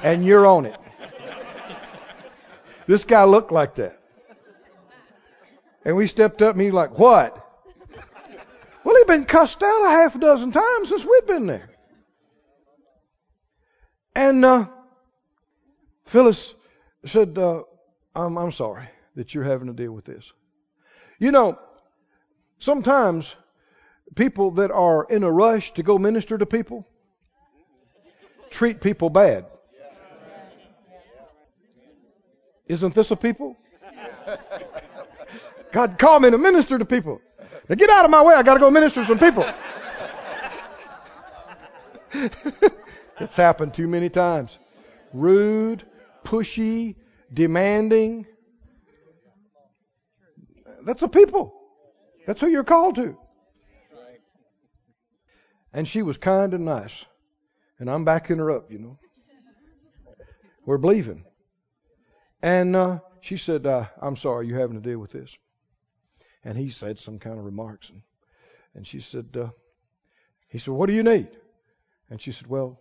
[0.04, 0.80] And you're on it.
[2.86, 4.00] This guy looked like that.
[5.84, 7.44] And we stepped up and he's like, What?
[8.84, 11.70] Well, he'd been cussed out a half a dozen times since we'd been there.
[14.16, 14.68] And uh,
[16.06, 16.54] Phyllis
[17.06, 17.64] said, uh,
[18.16, 20.32] I'm, I'm sorry that you're having to deal with this.
[21.20, 21.60] You know,
[22.60, 23.36] sometimes
[24.16, 26.88] people that are in a rush to go minister to people
[28.50, 29.46] treat people bad.
[32.68, 33.56] Isn't this a people?
[35.72, 37.22] God called me to minister to people.
[37.70, 38.34] Now get out of my way.
[38.34, 39.46] I got to go minister to some people.
[43.20, 44.58] it's happened too many times.
[45.14, 45.84] Rude,
[46.26, 46.96] pushy,
[47.34, 48.26] demanding.
[50.88, 51.54] That's a people.
[52.26, 53.18] That's who you're called to.
[55.74, 57.04] And she was kind and nice.
[57.78, 58.98] And I'm backing her up, you know.
[60.66, 61.26] We're believing.
[62.42, 65.38] And uh, she said, uh, I'm sorry you're having to deal with this.
[66.46, 67.90] And he said some kind of remarks.
[67.90, 68.02] And,
[68.74, 69.50] and she said, uh,
[70.48, 71.28] he said, what do you need?
[72.10, 72.80] And she said, well,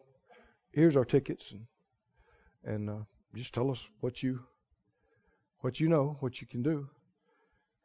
[0.70, 1.50] here's our tickets.
[1.50, 1.66] And,
[2.64, 3.04] and uh,
[3.34, 4.44] just tell us what you,
[5.58, 6.88] what you know, what you can do.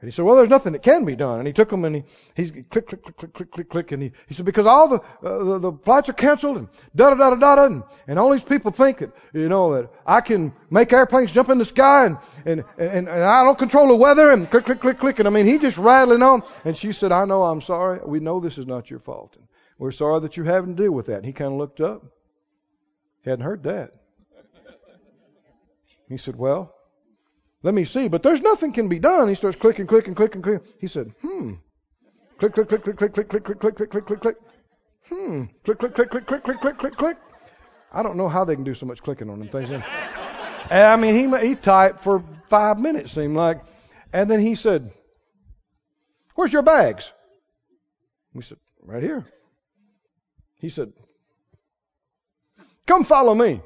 [0.02, 1.38] And he said, well, there's nothing that can be done.
[1.38, 2.04] And he took them and he,
[2.36, 3.92] he's click, click, click, click, click, click, click.
[3.92, 7.12] And he, he said, because all the, uh, the, the flights are canceled and da
[7.12, 10.22] da da da da and, and all these people think that, you know, that I
[10.22, 13.96] can make airplanes jump in the sky and, and, and, and I don't control the
[13.96, 15.20] weather and click, click, click, click.
[15.20, 16.42] And I mean, he just rattling on.
[16.66, 18.00] And she said, I know, I'm sorry.
[18.04, 19.36] We know this is not your fault.
[19.36, 19.46] And
[19.78, 21.18] we're sorry that you're having to deal with that.
[21.18, 22.04] And he kind of looked up.
[23.24, 23.92] He hadn't heard that.
[26.10, 26.74] He said, well,
[27.64, 28.08] let me see.
[28.08, 29.28] But there's nothing can be done.
[29.30, 30.68] He starts clicking, clicking, clicking, clicking.
[30.80, 31.54] He said, hmm.
[32.40, 34.36] Click, click, click, click, click, click, click, click, click, click, click, click, click.
[35.08, 35.44] Hmm.
[35.64, 37.18] Click, click, click, click, click, click, click, click, click.
[37.94, 39.70] I don't know how they can do so much clicking on them things.
[40.72, 43.62] I mean, he he typed for five minutes, seemed like,
[44.14, 44.92] and then he said,
[46.36, 47.12] "Where's your bags?"
[48.34, 49.26] We said, "Right here."
[50.56, 50.94] He said,
[52.88, 53.62] "Come follow me."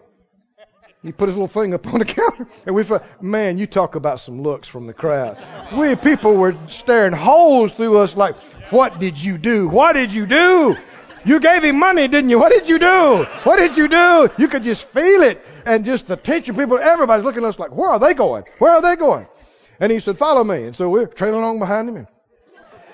[1.06, 3.94] He put his little thing up on the counter, and we thought, man, you talk
[3.94, 5.38] about some looks from the crowd.
[5.78, 8.36] We people were staring holes through us like,
[8.72, 9.68] what did you do?
[9.68, 10.76] What did you do?
[11.24, 12.40] You gave him money, didn't you?
[12.40, 13.28] What did you do?
[13.44, 14.32] What did you do?
[14.40, 16.56] You could just feel it, and just the tension.
[16.56, 18.46] People, everybody's looking at us like, where are they going?
[18.58, 19.28] Where are they going?
[19.80, 20.64] And he said, follow me.
[20.64, 22.08] And so we're trailing along behind him, and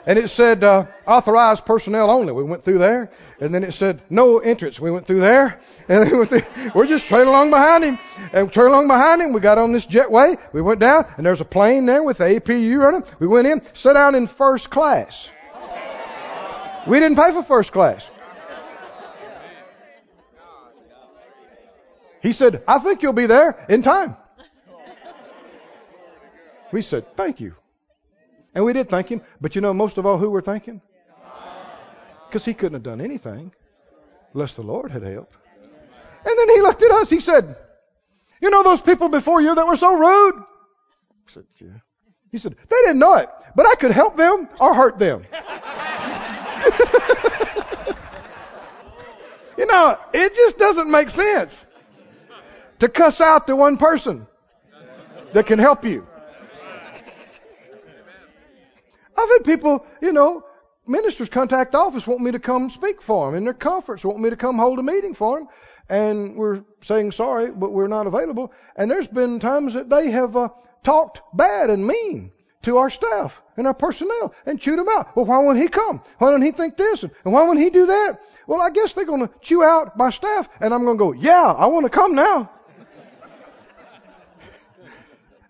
[0.06, 2.34] and it said uh, authorized personnel only.
[2.34, 4.80] We went through there, and then it said no entrance.
[4.80, 6.44] We went through there, and we went through,
[6.74, 8.00] we're just trailing along behind him,
[8.34, 9.34] and trailing along behind him.
[9.34, 10.38] We got on this jetway.
[10.54, 13.04] We went down, and there's a plane there with the APU running.
[13.20, 15.30] We went in, sat down in first class.
[16.88, 18.10] We didn't pay for first class.
[22.22, 24.16] He said, I think you'll be there in time.
[26.72, 27.56] We said, Thank you.
[28.54, 29.22] And we did thank him.
[29.40, 30.82] But you know, most of all, who we're thanking?
[32.28, 33.52] Because he couldn't have done anything
[34.34, 35.36] unless the Lord had helped.
[36.26, 37.10] And then he looked at us.
[37.10, 37.56] He said,
[38.42, 40.36] You know those people before you that were so rude?
[40.36, 40.44] I
[41.28, 41.68] said, Yeah.
[42.32, 45.26] He said, They didn't know it, but I could help them or hurt them.
[49.58, 51.66] you know, it just doesn't make sense
[52.80, 54.28] to cuss out the one person
[55.34, 56.08] that can help you.
[59.22, 60.44] I've had people, you know,
[60.88, 64.30] ministers contact office want me to come speak for them in their conference, want me
[64.30, 65.48] to come hold a meeting for them,
[65.90, 68.52] and we're saying sorry, but we're not available.
[68.76, 70.50] And there's been times that they have uh,
[70.84, 72.32] talked bad and mean
[72.64, 75.16] to our staff and our personnel and chewed them out.
[75.16, 76.02] Well, why won't he come?
[76.18, 77.04] Why don't he think this?
[77.04, 78.20] And why won't he do that?
[78.48, 81.12] Well, I guess they're going to chew out my staff, and I'm going to go,
[81.14, 82.50] yeah, I want to come now.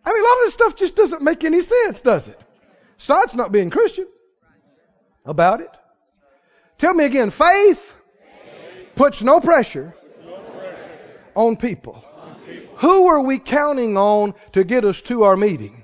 [0.05, 2.39] I mean, a lot of this stuff just doesn't make any sense, does it?
[3.01, 4.05] Besides not being Christian
[5.25, 5.71] about it.
[6.77, 7.95] Tell me again, faith
[8.93, 9.95] puts no pressure
[11.33, 12.05] on people.
[12.75, 15.83] Who are we counting on to get us to our meeting?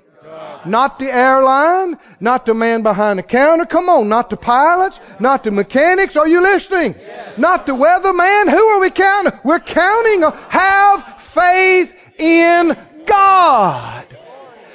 [0.64, 3.66] Not the airline, not the man behind the counter.
[3.66, 6.14] Come on, not the pilots, not the mechanics.
[6.14, 6.94] Are you listening?
[7.36, 8.48] Not the weatherman.
[8.48, 9.32] Who are we counting?
[9.42, 13.97] We're counting on have faith in God.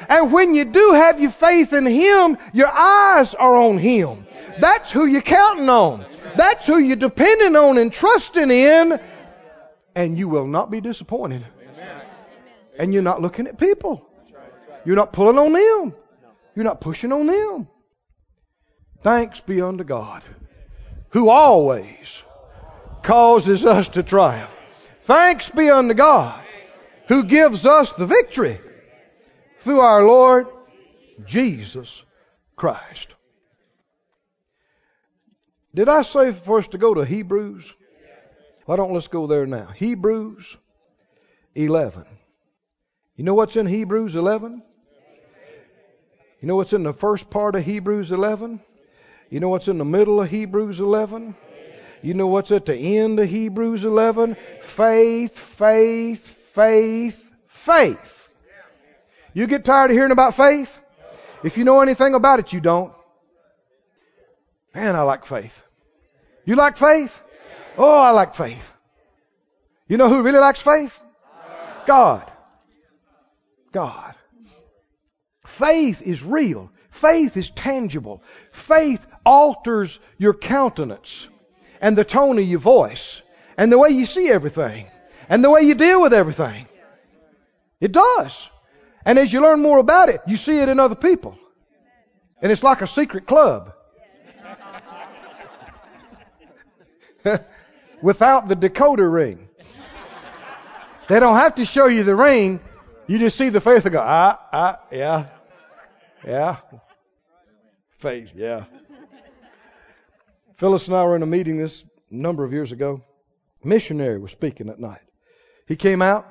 [0.10, 4.26] And when you do have your faith in Him, your eyes are on Him.
[4.60, 6.06] That's who you're counting on.
[6.36, 9.00] That's who you're depending on and trusting in.
[9.96, 11.46] And you will not be disappointed.
[12.78, 14.08] And you're not looking at people.
[14.86, 15.96] You're not pulling on them.
[16.56, 17.68] You're not pushing on them.
[19.02, 20.24] Thanks be unto God,
[21.10, 22.22] who always
[23.02, 24.50] causes us to triumph.
[25.02, 26.40] Thanks be unto God,
[27.10, 28.60] who gives us the victory
[29.64, 30.48] through our Lord
[31.26, 32.04] Jesus
[32.56, 33.14] Christ.
[35.74, 37.74] Did I say for us to go to Hebrews?
[38.66, 39.68] Why don't let's go there now?
[39.68, 40.58] Hebrews
[41.56, 42.06] 11.
[43.16, 44.62] You know what's in Hebrews 11?
[46.42, 48.60] You know what's in the first part of Hebrews 11?
[49.30, 51.36] You know what's in the middle of Hebrews 11?
[52.02, 54.36] You know what's at the end of Hebrews 11?
[54.62, 58.13] Faith, faith, faith, faith.
[59.34, 60.80] You get tired of hearing about faith?
[61.44, 62.94] If you know anything about it, you don't.
[64.74, 65.64] Man, I like faith.
[66.46, 67.22] You like faith?
[67.78, 68.72] Oh, I like faith.
[69.88, 70.98] You know who really likes faith?
[71.86, 72.32] God.
[73.72, 74.16] God.
[75.46, 76.72] Faith is real.
[76.90, 78.24] Faith is tangible.
[78.52, 81.28] Faith alters your countenance
[81.82, 83.22] and the tone of your voice
[83.58, 84.88] and the way you see everything
[85.28, 86.68] and the way you deal with everything.
[87.82, 88.48] It does.
[89.06, 91.38] And as you learn more about it, you see it in other people.
[92.42, 93.74] And it's like a secret club.
[98.02, 99.48] Without the decoder ring.
[101.08, 102.60] They don't have to show you the ring.
[103.08, 105.28] You just see the faith and go, ah, ah, yeah,
[106.26, 106.58] yeah.
[107.98, 108.66] Faith, yeah.
[110.56, 113.02] Phyllis and I were in a meeting this number of years ago.
[113.64, 115.02] Missionary was speaking at night.
[115.68, 116.28] He came out.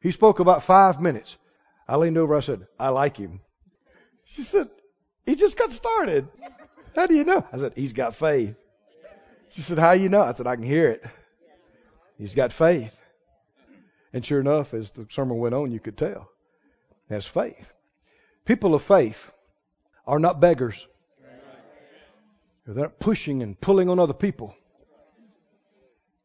[0.00, 1.36] He spoke about five minutes.
[1.88, 2.36] I leaned over.
[2.36, 3.40] I said, I like him.
[4.24, 4.68] She said,
[5.24, 6.28] he just got started.
[6.94, 7.46] How do you know?
[7.52, 8.54] I said, he's got faith.
[9.50, 10.22] She said, how you know?
[10.22, 11.04] I said, I can hear it.
[12.18, 12.94] He's got faith.
[14.12, 16.30] And sure enough, as the sermon went on, you could tell.
[17.08, 17.72] That's faith.
[18.44, 19.30] People of faith
[20.06, 20.86] are not beggars.
[22.66, 24.54] They're not pushing and pulling on other people.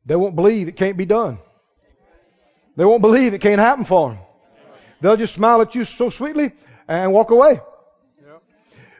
[0.05, 1.37] They won't believe it can't be done.
[2.75, 4.19] They won't believe it can't happen for them.
[5.03, 6.53] They'll just smile at you so sweetly
[6.87, 7.59] and walk away.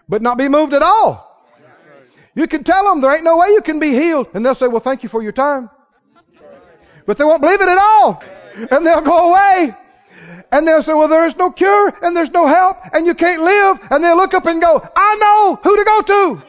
[0.09, 1.29] But not be moved at all.
[2.35, 4.27] You can tell them there ain't no way you can be healed.
[4.33, 5.69] And they'll say, well, thank you for your time.
[7.05, 8.21] But they won't believe it at all.
[8.69, 9.73] And they'll go away.
[10.51, 13.41] And they'll say, well, there is no cure and there's no help and you can't
[13.41, 13.79] live.
[13.89, 16.43] And they'll look up and go, I know who to go to.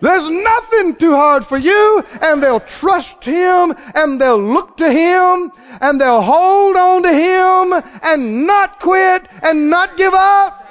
[0.00, 5.52] There's nothing too hard for you, and they'll trust Him, and they'll look to Him,
[5.80, 10.66] and they'll hold on to Him, and not quit, and not give up.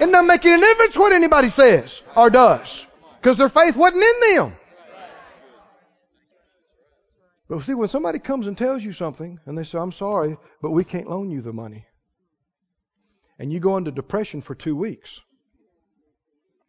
[0.00, 2.84] It doesn't make any difference what anybody says or does,
[3.20, 4.56] because their faith wasn't in them.
[7.48, 10.70] But see, when somebody comes and tells you something, and they say, I'm sorry, but
[10.70, 11.86] we can't loan you the money,
[13.38, 15.20] and you go into depression for two weeks,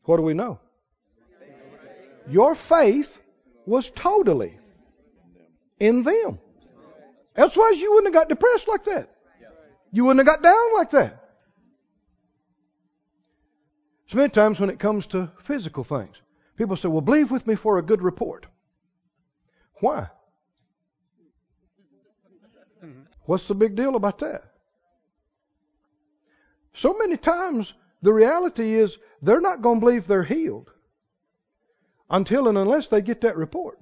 [0.03, 0.59] what do we know?
[2.27, 3.21] Your faith
[3.65, 4.57] was totally
[5.79, 6.39] in them.
[7.35, 9.09] Elsewise, you wouldn't have got depressed like that.
[9.91, 11.21] You wouldn't have got down like that.
[14.07, 16.15] So many times when it comes to physical things,
[16.57, 18.45] people say, well, believe with me for a good report.
[19.81, 20.07] Why?
[23.25, 24.43] What's the big deal about that?
[26.73, 30.71] So many times, the reality is they're not going to believe they're healed
[32.09, 33.79] until and unless they get that report.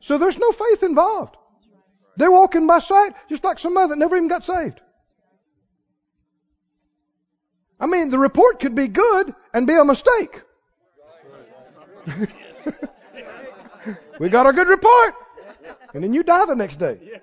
[0.00, 1.36] So there's no faith involved.
[2.16, 4.80] They're walking by sight, just like some somebody that never even got saved.
[7.78, 10.42] I mean, the report could be good and be a mistake.
[14.18, 15.14] we got a good report.
[15.94, 17.20] And then you die the next day.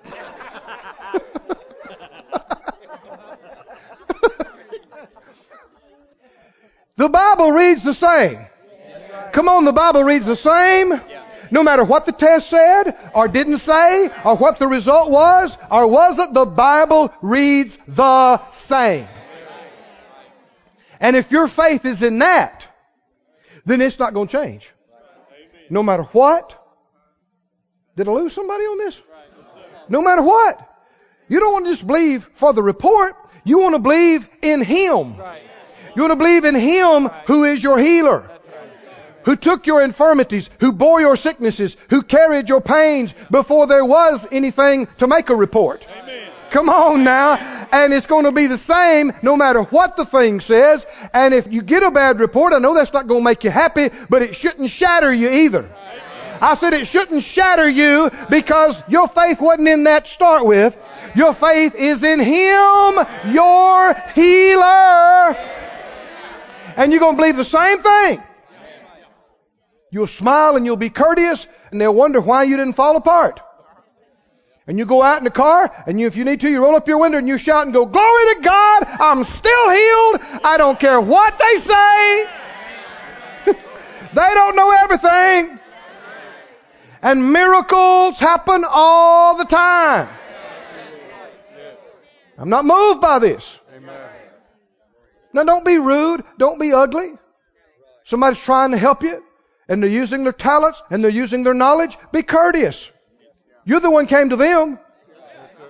[6.98, 8.45] The Bible reads the same.
[9.32, 11.00] Come on, the Bible reads the same.
[11.50, 15.88] No matter what the test said, or didn't say, or what the result was, or
[15.88, 19.08] wasn't, the Bible reads the same.
[21.00, 22.68] And if your faith is in that,
[23.66, 24.70] then it's not going to change.
[25.70, 26.54] No matter what.
[27.95, 29.02] Did I lose somebody on this?
[29.89, 30.60] No matter what.
[31.30, 33.16] You don't want to just believe for the report.
[33.43, 35.16] You want to believe in Him.
[35.96, 38.30] You want to believe in Him who is your healer.
[39.24, 44.26] Who took your infirmities, who bore your sicknesses, who carried your pains before there was
[44.32, 45.86] anything to make a report.
[46.50, 47.36] Come on now.
[47.72, 50.86] And it's going to be the same no matter what the thing says.
[51.14, 53.50] And if you get a bad report, I know that's not going to make you
[53.50, 55.70] happy, but it shouldn't shatter you either.
[56.40, 60.78] I said it shouldn't shatter you because your faith wasn't in that to start with.
[61.16, 65.36] Your faith is in Him, your healer.
[66.78, 68.23] And you're going to believe the same thing.
[69.91, 73.41] You'll smile and you'll be courteous and they'll wonder why you didn't fall apart.
[74.67, 76.75] And you go out in the car, and you, if you need to, you roll
[76.75, 80.41] up your window and you shout and go, Glory to God, I'm still healed.
[80.43, 82.25] I don't care what they say.
[84.13, 85.57] they don't know everything.
[87.01, 90.09] And miracles happen all the time.
[92.38, 93.57] I'm not moved by this.
[95.34, 96.23] Now, don't be rude.
[96.38, 97.13] Don't be ugly.
[98.05, 99.21] Somebody's trying to help you,
[99.67, 101.97] and they're using their talents and they're using their knowledge.
[102.13, 102.89] Be courteous.
[103.65, 104.80] You're the one came to them,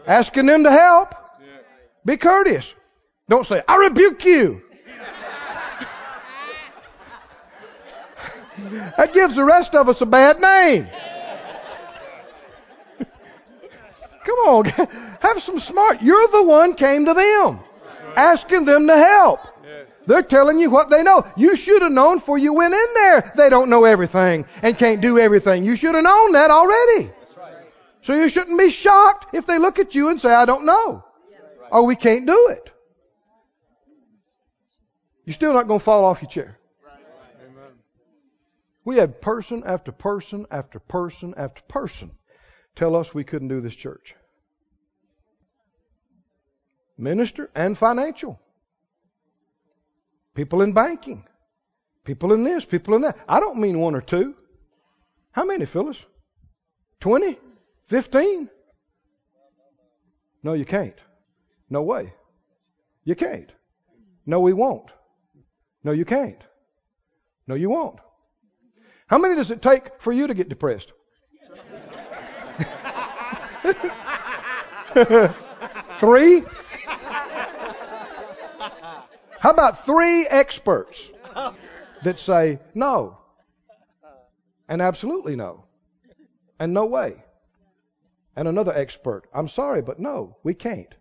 [0.05, 1.15] asking them to help.
[2.05, 2.71] Be courteous.
[3.27, 4.61] Don't say, I rebuke you.
[8.97, 10.87] that gives the rest of us a bad name.
[14.23, 14.65] Come on,
[15.21, 16.03] have some smart.
[16.03, 17.61] You're the one came to them,
[18.18, 19.39] asking them to help.
[20.05, 21.26] They're telling you what they know.
[21.36, 23.34] You should have known before you went in there.
[23.36, 25.65] They don't know everything and can't do everything.
[25.65, 27.11] You should have known that already.
[28.01, 31.03] So you shouldn't be shocked if they look at you and say, I don't know.
[31.70, 32.72] Or we can't do it.
[35.26, 36.57] You're still not going to fall off your chair.
[38.86, 42.11] We had person after person after person after person
[42.78, 44.15] tell us we couldn't do this church.
[46.97, 48.39] Minister and financial.
[50.33, 51.25] People in banking.
[52.03, 53.17] People in this, people in that.
[53.27, 54.35] I don't mean one or two.
[55.31, 56.01] How many, Phyllis?
[56.99, 57.37] Twenty?
[57.85, 58.49] Fifteen?
[60.43, 60.97] No, you can't.
[61.69, 62.13] No way.
[63.03, 63.51] You can't.
[64.25, 64.91] No, we won't.
[65.83, 66.41] No, you can't.
[67.47, 67.99] No, you won't.
[69.07, 70.91] How many does it take for you to get depressed?
[75.99, 76.43] three?
[79.39, 81.09] How about three experts
[82.03, 83.17] that say no,
[84.67, 85.65] and absolutely no,
[86.59, 87.23] and no way?
[88.35, 90.93] And another expert, I'm sorry, but no, we can't.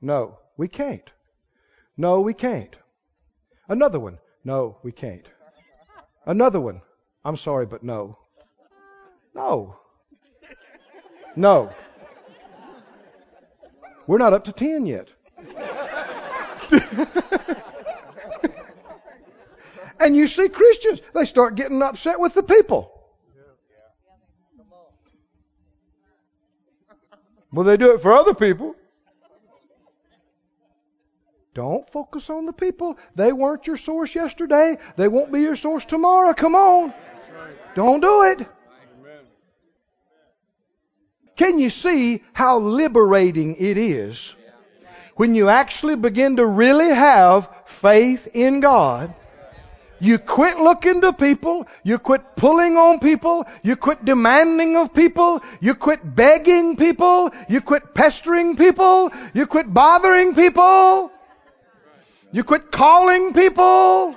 [0.00, 1.10] No, we can't.
[1.96, 2.76] No, we can't.
[3.68, 5.28] Another one, no, we can't.
[6.26, 6.82] Another one,
[7.24, 8.18] I'm sorry, but no.
[9.34, 9.76] No.
[11.36, 11.72] No.
[14.06, 15.08] We're not up to 10 yet.
[20.00, 22.94] and you see Christians, they start getting upset with the people.
[27.52, 28.76] Well, they do it for other people.
[31.54, 32.98] Don't focus on the people.
[33.16, 34.78] They weren't your source yesterday.
[34.96, 36.32] They won't be your source tomorrow.
[36.34, 36.92] Come on.
[37.74, 38.46] Don't do it.
[41.36, 44.34] Can you see how liberating it is
[45.14, 49.14] when you actually begin to really have faith in God
[50.00, 51.66] You quit looking to people.
[51.82, 53.46] You quit pulling on people.
[53.62, 55.42] You quit demanding of people.
[55.60, 57.30] You quit begging people.
[57.48, 59.10] You quit pestering people.
[59.34, 61.10] You quit bothering people.
[62.30, 64.14] You quit calling people.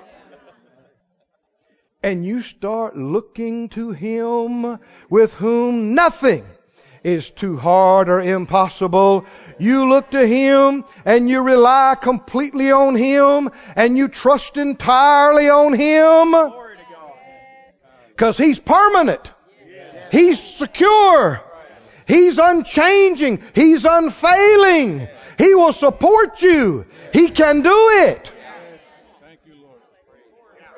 [2.03, 4.79] And you start looking to Him
[5.09, 6.45] with whom nothing
[7.03, 9.25] is too hard or impossible.
[9.57, 15.73] You look to Him and you rely completely on Him and you trust entirely on
[15.73, 16.53] Him.
[18.09, 19.33] Because He's permanent.
[20.11, 21.41] He's secure.
[22.07, 23.41] He's unchanging.
[23.55, 25.07] He's unfailing.
[25.37, 26.85] He will support you.
[27.13, 28.31] He can do it.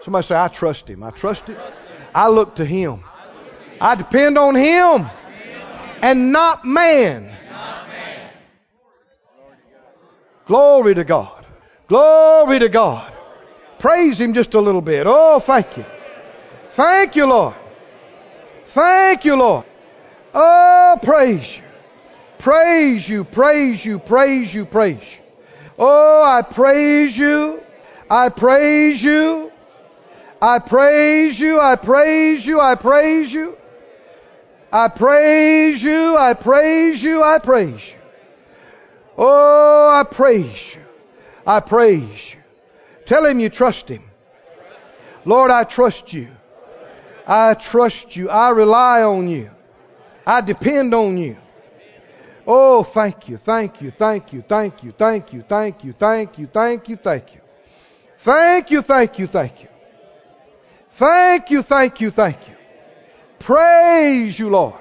[0.01, 1.03] Somebody say, I trust Him.
[1.03, 1.57] I trust Him.
[2.13, 3.03] I look to Him.
[3.81, 5.09] I depend on Him
[6.03, 7.33] and not man.
[10.45, 11.45] Glory to God.
[11.87, 13.13] Glory to God.
[13.79, 15.07] Praise Him just a little bit.
[15.07, 15.85] Oh, thank you.
[16.71, 17.55] Thank you, Lord.
[18.65, 19.65] Thank you, Lord.
[20.33, 21.63] Oh, praise you.
[22.37, 25.23] Praise you, praise you, praise you, praise you.
[25.79, 27.63] Oh, I praise you.
[28.09, 29.51] I praise you.
[30.41, 31.61] I praise you.
[31.61, 32.59] I praise you.
[32.59, 33.57] I praise you.
[34.73, 36.17] I praise you.
[36.17, 37.21] I praise you.
[37.21, 37.95] I praise you.
[39.15, 40.81] Oh, I praise you.
[41.45, 42.39] I praise you.
[43.05, 44.03] Tell him you trust him.
[45.25, 46.29] Lord, I trust you.
[47.27, 48.31] I trust you.
[48.31, 49.51] I rely on you.
[50.25, 51.37] I depend on you.
[52.47, 56.47] Oh, thank you, thank you, thank you, thank you, thank you, thank you, thank you,
[56.47, 57.41] thank you, thank you.
[58.17, 59.67] Thank you, thank you, thank you.
[60.91, 62.55] Thank you, thank you, thank you.
[63.43, 64.79] Praise you, Lord.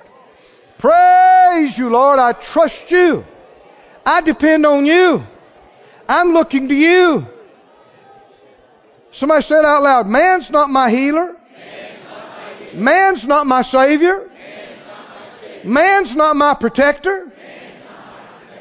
[0.79, 2.21] Praise you, Lord.
[2.21, 3.25] I trust you.
[4.07, 5.27] I depend on you.
[6.09, 7.27] I'm looking to you.
[9.11, 11.37] Somebody said out loud, man's not my healer.
[12.73, 14.31] Man's not my savior.
[15.65, 17.33] Man's not my protector.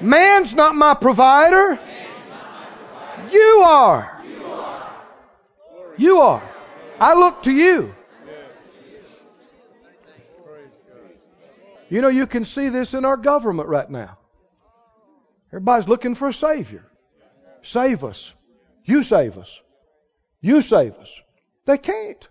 [0.02, 1.80] Man's not my provider.
[3.32, 4.24] You are.
[5.98, 6.44] You are.
[7.00, 7.96] I look to you.
[11.92, 14.18] You know, you can see this in our government right now.
[15.50, 16.86] Everybody's looking for a Savior.
[17.64, 18.34] Save us.
[18.86, 19.60] You save us.
[20.40, 21.12] You save us.
[21.66, 22.26] They can't.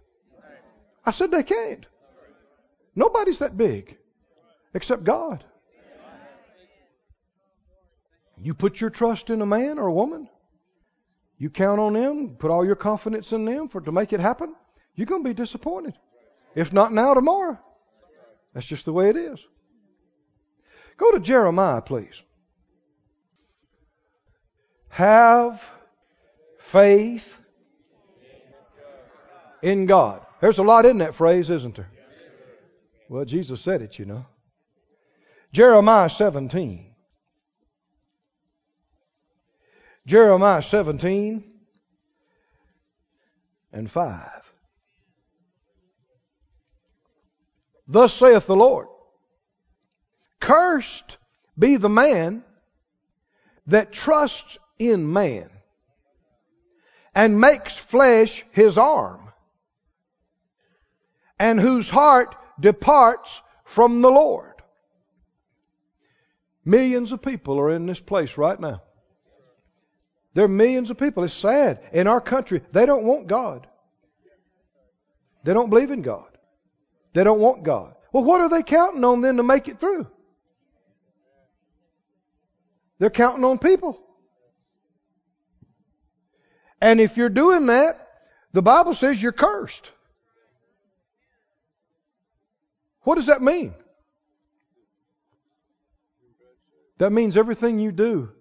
[1.04, 1.86] I said they can't.
[2.96, 3.98] Nobody's that big
[4.72, 5.44] except God.
[8.38, 10.26] You put your trust in a man or a woman,
[11.36, 14.54] you count on them, put all your confidence in them for to make it happen,
[14.94, 15.92] you're going to be disappointed.
[16.54, 17.58] If not now, tomorrow.
[18.54, 19.44] That's just the way it is.
[21.00, 22.22] Go to Jeremiah, please.
[24.90, 25.66] Have
[26.58, 27.34] faith
[29.62, 30.20] in God.
[30.42, 31.88] There's a lot in that phrase, isn't there?
[33.08, 34.26] Well, Jesus said it, you know.
[35.54, 36.92] Jeremiah 17.
[40.06, 41.44] Jeremiah 17
[43.72, 44.52] and 5.
[47.88, 48.88] Thus saith the Lord
[50.40, 51.18] Cursed
[51.58, 52.42] be the man
[53.66, 55.50] that trusts in man
[57.14, 59.32] and makes flesh his arm,
[61.38, 64.54] and whose heart departs from the Lord.
[66.64, 68.82] Millions of people are in this place right now.
[70.34, 71.24] There are millions of people.
[71.24, 71.80] It's sad.
[71.92, 73.66] In our country, they don't want God.
[75.42, 76.28] They don't believe in God.
[77.12, 77.94] They don't want God.
[78.12, 80.06] Well, what are they counting on then to make it through?
[83.00, 83.98] They're counting on people.
[86.80, 88.06] And if you're doing that,
[88.52, 89.90] the Bible says you're cursed.
[93.00, 93.74] What does that mean?
[96.98, 98.32] That means everything you do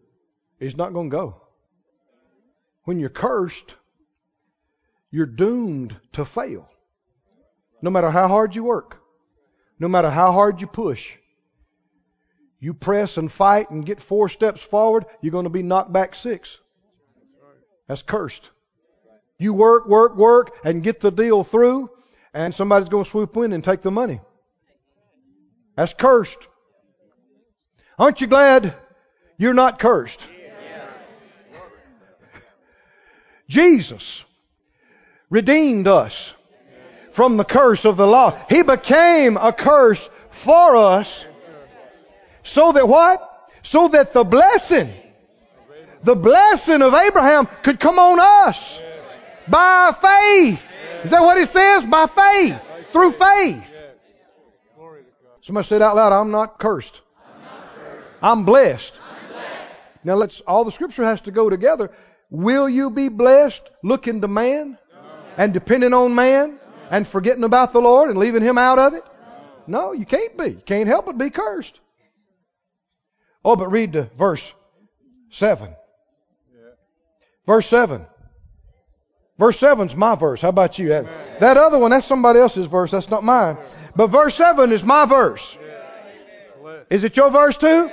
[0.60, 1.42] is not going to go.
[2.84, 3.76] When you're cursed,
[5.10, 6.70] you're doomed to fail.
[7.82, 9.02] No matter how hard you work,
[9.80, 11.14] no matter how hard you push,
[12.60, 16.14] you press and fight and get four steps forward, you're going to be knocked back
[16.14, 16.58] six.
[17.88, 18.50] That's cursed.
[19.38, 21.90] You work, work, work, and get the deal through,
[22.34, 24.20] and somebody's going to swoop in and take the money.
[25.76, 26.40] That's cursed.
[27.98, 28.76] Aren't you glad
[29.38, 30.20] you're not cursed?
[33.48, 34.24] Jesus
[35.30, 36.34] redeemed us
[37.14, 38.38] from the curse of the law.
[38.50, 41.26] He became a curse for us
[42.44, 43.26] so that what?
[43.64, 44.94] So that the blessing,
[46.04, 48.82] the blessing of Abraham could come on us
[49.48, 50.66] by faith.
[51.04, 51.86] Is that what it says?
[51.86, 52.88] By faith.
[52.92, 53.76] Through faith.
[55.42, 57.02] Somebody said out loud, I'm not cursed.
[58.22, 58.94] I'm blessed.
[60.04, 61.92] Now let's, all the scripture has to go together.
[62.30, 64.78] Will you be blessed looking to man
[65.38, 66.60] and depending on man
[66.92, 69.04] and forgetting about the Lord and leaving him out of it?
[69.68, 70.50] No, you can't be.
[70.50, 71.80] You can't help but be cursed.
[73.44, 74.54] Oh, but read the verse
[75.32, 75.70] 7.
[77.46, 78.06] Verse 7.
[79.38, 80.42] Verse 7's my verse.
[80.42, 80.90] How about you?
[80.90, 82.92] That, that other one, that's somebody else's verse.
[82.92, 83.58] That's not mine.
[83.96, 85.58] But verse 7 is my verse.
[86.90, 87.90] Is it your verse too?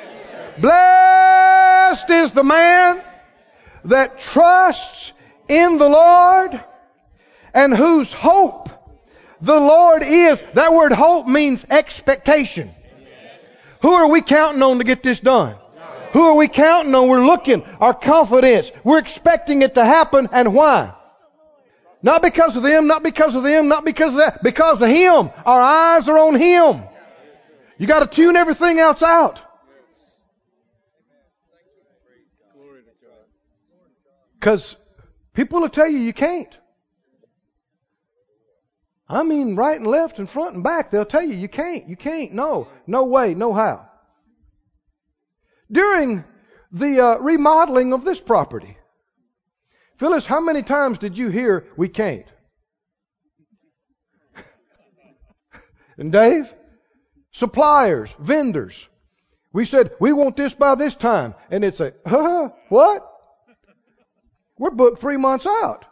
[0.58, 3.00] Blessed is the man
[3.84, 5.12] that trusts
[5.48, 6.60] in the Lord
[7.54, 8.68] and whose hope
[9.40, 10.42] the Lord is.
[10.54, 12.74] That word hope means expectation.
[13.86, 15.54] Who are we counting on to get this done?
[16.12, 17.08] Who are we counting on?
[17.08, 18.72] We're looking, our confidence.
[18.82, 20.92] We're expecting it to happen, and why?
[22.02, 25.30] Not because of them, not because of them, not because of that, because of Him.
[25.44, 26.82] Our eyes are on Him.
[27.78, 29.40] You got to tune everything else out.
[34.40, 34.74] Because
[35.32, 36.58] people will tell you you can't.
[39.08, 41.96] I mean, right and left and front and back, they'll tell you you can't, you
[41.96, 43.88] can't, no, no way, no how.
[45.70, 46.24] During
[46.72, 48.76] the uh, remodeling of this property,
[49.96, 52.26] Phyllis, how many times did you hear we can't?
[55.98, 56.52] and Dave?
[57.32, 58.88] Suppliers, vendors.
[59.52, 61.34] We said, we want this by this time.
[61.50, 63.10] And it's a, huh, what?
[64.58, 65.84] We're booked three months out.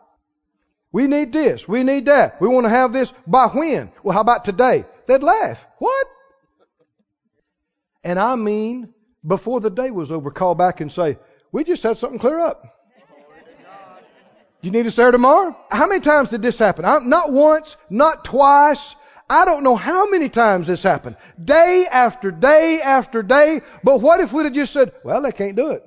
[0.94, 1.66] We need this.
[1.66, 2.40] We need that.
[2.40, 3.90] We want to have this by when?
[4.04, 4.84] Well, how about today?
[5.08, 5.66] They'd laugh.
[5.78, 6.06] What?
[8.04, 8.94] And I mean,
[9.26, 11.18] before the day was over, call back and say,
[11.50, 12.62] we just had something clear up.
[14.60, 15.56] You need us there tomorrow?
[15.68, 16.84] How many times did this happen?
[16.84, 18.94] I, not once, not twice.
[19.28, 21.16] I don't know how many times this happened.
[21.44, 23.62] Day after day after day.
[23.82, 25.84] But what if we'd have just said, well, they can't do it?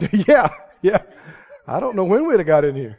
[0.28, 0.50] yeah,
[0.82, 1.02] yeah.
[1.66, 2.98] I don't know when we'd have got in here.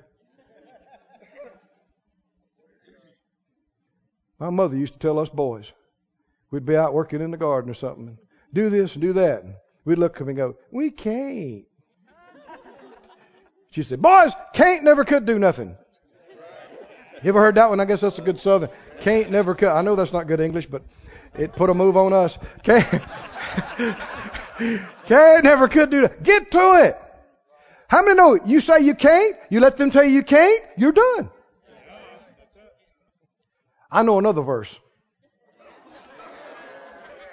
[4.39, 5.71] My mother used to tell us boys,
[6.49, 8.17] we'd be out working in the garden or something, and
[8.53, 9.43] do this and do that.
[9.43, 11.65] And we'd look at them and go, we can't.
[13.71, 15.75] She said, boys, can't never could do nothing.
[17.21, 17.79] You ever heard that one?
[17.79, 18.69] I guess that's a good southern.
[19.01, 19.69] Can't never could.
[19.69, 20.83] I know that's not good English, but
[21.37, 22.37] it put a move on us.
[22.63, 22.87] Can't,
[25.05, 26.23] can't never could do that.
[26.23, 26.97] Get to it.
[27.89, 30.91] How many know you say you can't, you let them tell you you can't, you're
[30.91, 31.29] done.
[33.91, 34.79] I know another verse.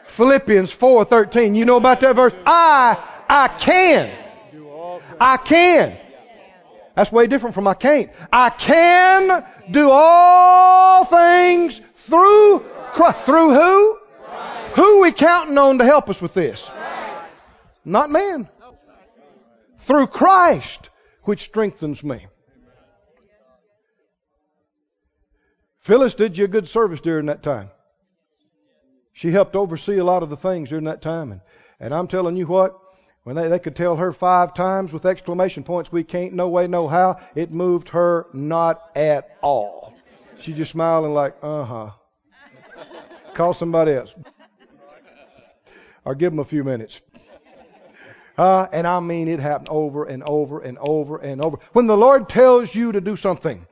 [0.06, 1.54] Philippians 4:13.
[1.54, 2.32] You know about that verse?
[2.46, 2.96] I
[3.28, 4.10] I can.
[5.20, 5.98] I can.
[6.94, 8.10] That's way different from I can't.
[8.32, 12.60] I can do all things through
[12.94, 13.26] Christ.
[13.26, 13.98] Through who?
[14.24, 14.76] Christ.
[14.76, 16.64] Who we counting on to help us with this?
[16.64, 17.36] Christ.
[17.84, 18.48] Not man.
[19.86, 20.90] Through Christ,
[21.22, 22.26] which strengthens me.
[25.78, 27.70] Phyllis did you a good service during that time.
[29.12, 31.30] She helped oversee a lot of the things during that time.
[31.30, 31.40] And,
[31.78, 32.76] and I'm telling you what,
[33.22, 36.66] when they, they could tell her five times with exclamation points, we can't, no way,
[36.66, 39.94] no how, it moved her not at all.
[40.40, 41.90] She just smiling like, uh huh.
[43.34, 44.12] Call somebody else.
[46.04, 47.00] Or give them a few minutes.
[48.36, 51.58] Uh, and I mean, it happened over and over and over and over.
[51.72, 53.66] When the Lord tells you to do something,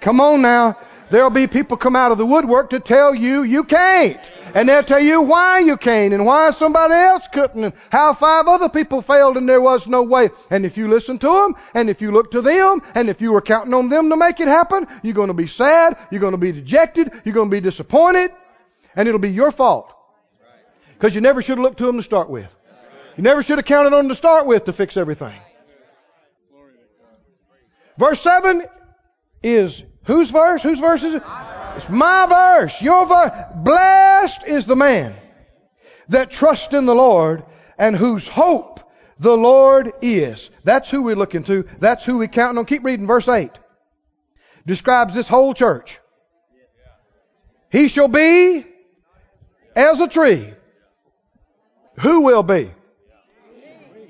[0.00, 0.78] come on now.
[1.10, 4.18] There'll be people come out of the woodwork to tell you you can't.
[4.54, 8.46] And they'll tell you why you can't and why somebody else couldn't and how five
[8.48, 10.30] other people failed and there was no way.
[10.48, 13.32] And if you listen to them and if you look to them and if you
[13.32, 16.32] were counting on them to make it happen, you're going to be sad, you're going
[16.32, 18.30] to be dejected, you're going to be disappointed,
[18.96, 19.92] and it'll be your fault.
[20.94, 22.56] Because you never should have looked to them to start with.
[23.16, 25.38] You never should have counted on to start with to fix everything.
[27.98, 28.62] Verse 7
[29.42, 30.62] is Whose verse?
[30.62, 31.22] Whose verse is it?
[31.76, 32.82] It's my verse.
[32.82, 33.30] Your verse.
[33.56, 35.14] Blessed is the man
[36.08, 37.44] that trusts in the Lord
[37.78, 38.80] and whose hope
[39.18, 40.50] the Lord is.
[40.64, 41.66] That's who we're looking to.
[41.78, 42.64] That's who we're counting on.
[42.64, 43.50] Keep reading verse 8.
[44.66, 45.98] Describes this whole church.
[47.70, 48.66] He shall be
[49.76, 50.52] as a tree.
[52.00, 52.70] Who will be?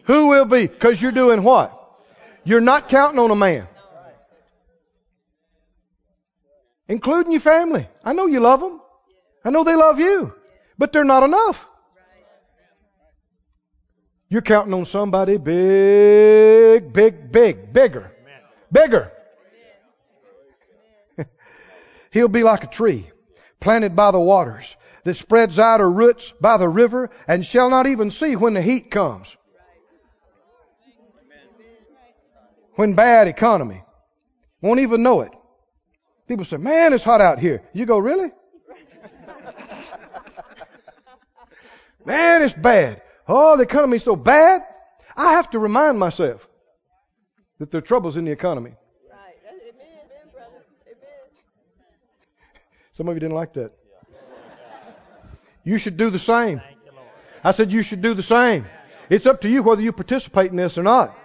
[0.04, 0.66] Who will be?
[0.66, 1.78] Because you're doing what?
[2.44, 3.68] You're not counting on a man
[6.92, 7.88] including your family.
[8.04, 8.80] I know you love them.
[9.44, 10.34] I know they love you,
[10.78, 11.66] but they're not enough.
[14.28, 18.12] You're counting on somebody big, big, big, bigger,
[18.70, 19.12] bigger.
[22.10, 23.10] He'll be like a tree
[23.60, 27.86] planted by the waters that spreads out her roots by the river and shall not
[27.86, 29.36] even see when the heat comes.
[32.74, 33.82] When bad economy.
[34.60, 35.32] Won't even know it.
[36.28, 37.62] People say, man, it's hot out here.
[37.72, 38.30] You go, really?
[42.06, 43.02] man, it's bad.
[43.26, 44.62] Oh, the economy's so bad.
[45.16, 46.48] I have to remind myself
[47.58, 48.74] that there are troubles in the economy.
[49.10, 49.34] Right.
[49.46, 50.64] Amen, brother.
[50.86, 50.96] Amen.
[52.92, 53.72] Some of you didn't like that.
[55.64, 56.60] You should do the same.
[57.44, 58.66] I said you should do the same.
[59.10, 61.16] It's up to you whether you participate in this or not.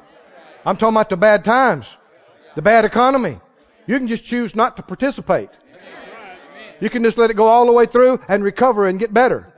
[0.68, 1.95] I'm talking about the bad times,
[2.55, 3.39] the bad economy.
[3.86, 5.49] You can just choose not to participate.
[6.82, 9.53] You can just let it go all the way through and recover and get better.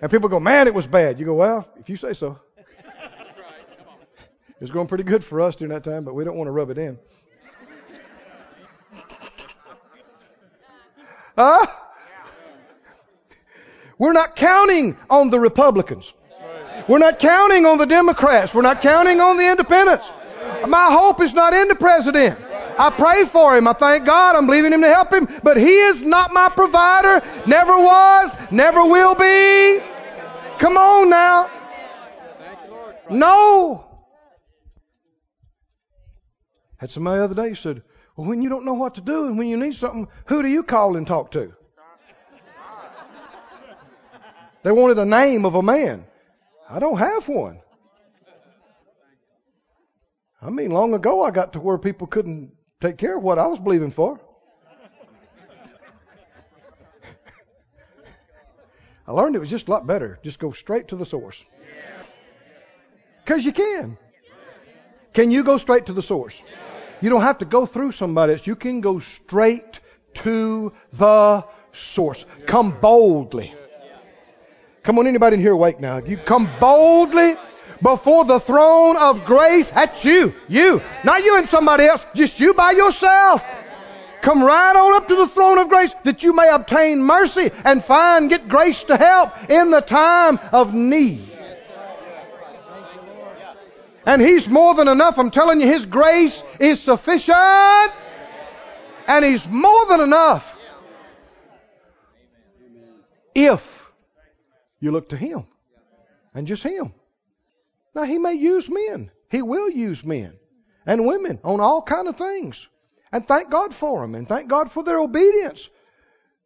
[0.00, 1.20] And people go, man, it was bad.
[1.20, 2.40] You go, well, if you say so.
[2.68, 6.52] It was going pretty good for us during that time, but we don't want to
[6.52, 6.98] rub it in.
[11.36, 11.66] Huh?
[13.98, 16.14] We're not counting on the Republicans.
[16.88, 18.54] We're not counting on the Democrats.
[18.54, 20.10] We're not counting on the independents.
[20.66, 22.38] My hope is not in the president.
[22.78, 23.68] I pray for him.
[23.68, 24.34] I thank God.
[24.34, 25.28] I'm believing him to help him.
[25.42, 27.24] But he is not my provider.
[27.46, 28.36] Never was.
[28.50, 29.80] Never will be.
[30.58, 31.50] Come on now.
[33.10, 33.84] No.
[36.78, 37.82] Had somebody the other day said,
[38.16, 40.48] well, when you don't know what to do and when you need something, who do
[40.48, 41.52] you call and talk to?
[44.62, 46.04] They wanted a name of a man.
[46.72, 47.60] I don't have one.
[50.40, 53.46] I mean, long ago I got to where people couldn't take care of what I
[53.46, 54.18] was believing for.
[59.06, 60.18] I learned it was just a lot better.
[60.24, 61.44] Just go straight to the source.
[63.22, 63.98] Because you can.
[65.12, 66.40] Can you go straight to the source?
[67.02, 68.46] You don't have to go through somebody else.
[68.46, 69.80] You can go straight
[70.14, 72.24] to the source.
[72.46, 73.54] Come boldly.
[74.82, 75.98] Come on, anybody in here awake now?
[75.98, 77.36] You come boldly
[77.80, 79.70] before the throne of grace.
[79.70, 80.34] That's you.
[80.48, 80.82] You.
[81.04, 82.04] Not you and somebody else.
[82.14, 83.44] Just you by yourself.
[84.22, 87.82] Come right on up to the throne of grace that you may obtain mercy and
[87.82, 91.28] find, get grace to help in the time of need.
[94.04, 95.18] And He's more than enough.
[95.18, 97.92] I'm telling you, His grace is sufficient.
[99.06, 100.56] And He's more than enough.
[103.34, 103.81] If
[104.82, 105.46] you look to Him
[106.34, 106.92] and just Him.
[107.94, 109.10] Now He may use men.
[109.30, 110.34] He will use men
[110.84, 112.66] and women on all kind of things.
[113.12, 115.70] And thank God for them and thank God for their obedience.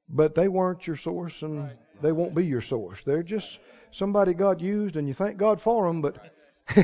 [0.08, 1.70] But they weren't your source and
[2.02, 3.02] they won't be your source.
[3.02, 3.58] They're just
[3.90, 6.16] somebody God used and you thank God for them, but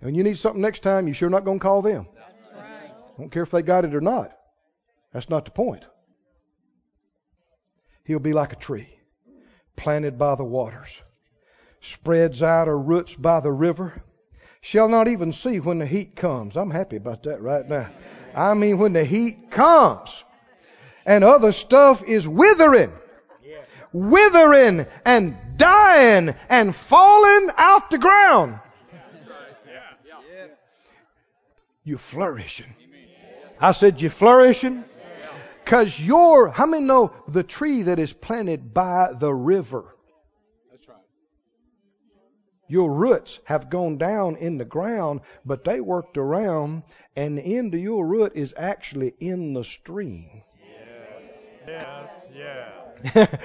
[0.00, 2.06] when you need something next time, you're sure not going to call them.
[3.18, 4.30] Don't care if they got it or not.
[5.12, 5.84] That's not the point.
[8.04, 8.95] He'll be like a tree
[9.76, 10.90] planted by the waters,
[11.80, 14.02] spreads out her roots by the river,
[14.60, 16.56] shall not even see when the heat comes.
[16.56, 17.88] I'm happy about that right now.
[18.34, 20.24] I mean, when the heat comes
[21.04, 22.92] and other stuff is withering,
[23.92, 28.58] withering and dying and falling out the ground.
[31.84, 32.74] You're flourishing.
[33.60, 34.84] I said, You're flourishing.
[35.66, 39.96] Because you're, how many know the tree that is planted by the river?
[40.70, 40.96] That's right.
[42.68, 46.84] Your roots have gone down in the ground, but they worked around,
[47.16, 50.44] and the end of your root is actually in the stream.
[51.66, 52.12] Yes.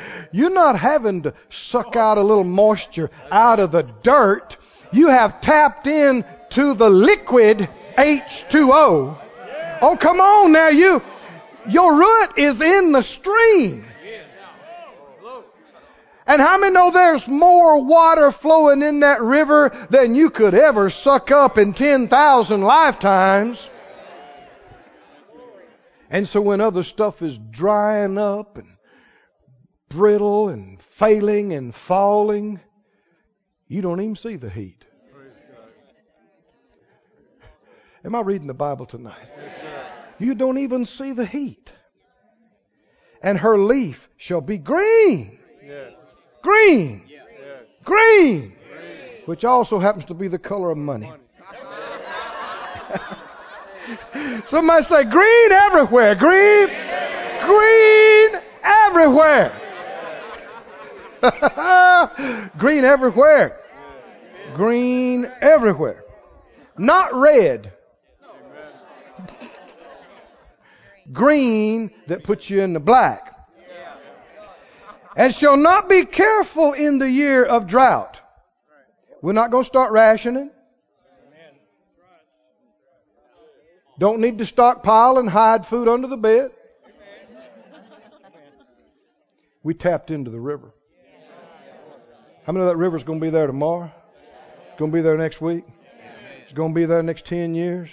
[0.32, 4.58] You're not having to suck out a little moisture out of the dirt.
[4.94, 7.68] You have tapped in to the liquid
[7.98, 9.18] H2O.
[9.84, 11.02] Oh, come on now, you,
[11.68, 13.86] your root is in the stream.
[16.28, 20.90] And how many know there's more water flowing in that river than you could ever
[20.90, 23.70] suck up in 10,000 lifetimes?
[26.10, 28.68] And so when other stuff is drying up and
[29.90, 32.60] brittle and failing and falling,
[33.68, 34.86] you don't even see the heat.
[38.04, 39.28] Am I reading the Bible tonight?
[40.22, 41.74] You don't even see the heat.
[43.24, 45.40] And her leaf shall be green.
[45.66, 45.94] Yes.
[46.42, 47.04] Green.
[47.08, 47.22] Yes.
[47.84, 48.54] Green.
[49.26, 51.08] Which also happens to be the color of money.
[54.46, 56.14] Somebody say green everywhere.
[56.16, 56.68] Green.
[57.42, 59.52] Green everywhere.
[62.58, 63.60] green everywhere.
[64.56, 66.04] Green everywhere.
[66.78, 67.74] Not red.
[71.12, 73.28] Green that puts you in the black.
[75.16, 78.22] And shall not be careful in the year of drought.
[79.22, 80.52] We're not going to start rationing.
[84.00, 86.52] Don't need to stockpile and hide food under the bed.
[89.64, 90.74] We tapped into the river.
[92.46, 93.92] How many of that river's going to be there tomorrow?
[94.70, 95.66] It's going to be there next week.
[96.44, 97.90] It's going to be there next 10 years.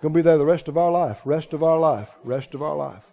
[0.00, 1.20] Going to be there the rest of our life.
[1.24, 2.14] Rest of our life.
[2.22, 3.04] Rest of our life.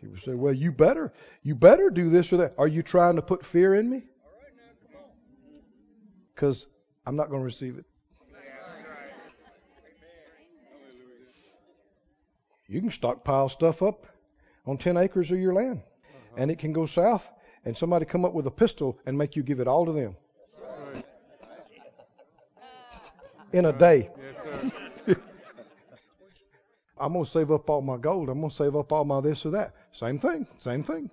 [0.00, 3.22] People say, "Well, you better, you better do this or that." Are you trying to
[3.22, 4.04] put fear in me?
[6.32, 6.68] Because
[7.04, 7.84] I'm not going to receive it.
[12.68, 14.06] You can stockpile stuff up
[14.64, 15.82] on 10 acres of your land,
[16.36, 17.28] and it can go south,
[17.64, 20.16] and somebody come up with a pistol and make you give it all to them
[23.52, 24.10] in a day.
[24.44, 24.72] Yes.
[27.00, 28.28] I'm going to save up all my gold.
[28.28, 29.74] I'm going to save up all my this or that.
[29.92, 30.46] Same thing.
[30.58, 31.10] Same thing.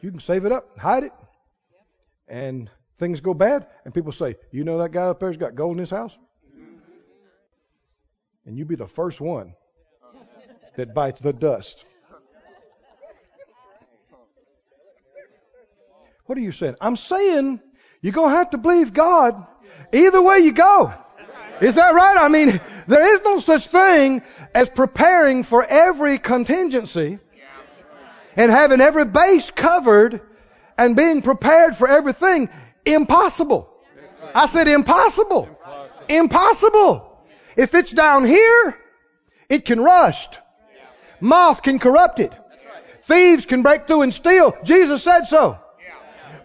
[0.00, 1.12] You can save it up, hide it,
[2.28, 5.76] and things go bad, and people say, "You know that guy up there's got gold
[5.76, 6.18] in his house,"
[8.44, 9.54] and you be the first one
[10.76, 11.84] that bites the dust.
[16.26, 16.76] What are you saying?
[16.80, 17.60] I'm saying
[18.00, 19.46] you're going to have to believe God
[19.92, 20.92] either way you go.
[21.60, 22.16] Is that right?
[22.18, 24.22] I mean, there is no such thing
[24.54, 27.18] as preparing for every contingency
[28.36, 30.20] and having every base covered
[30.76, 32.48] and being prepared for everything.
[32.84, 33.70] Impossible.
[34.34, 35.48] I said impossible.
[36.08, 37.10] Impossible.
[37.56, 38.76] If it's down here,
[39.48, 40.38] it can rust.
[41.20, 42.32] Moth can corrupt it.
[43.04, 44.56] Thieves can break through and steal.
[44.64, 45.58] Jesus said so.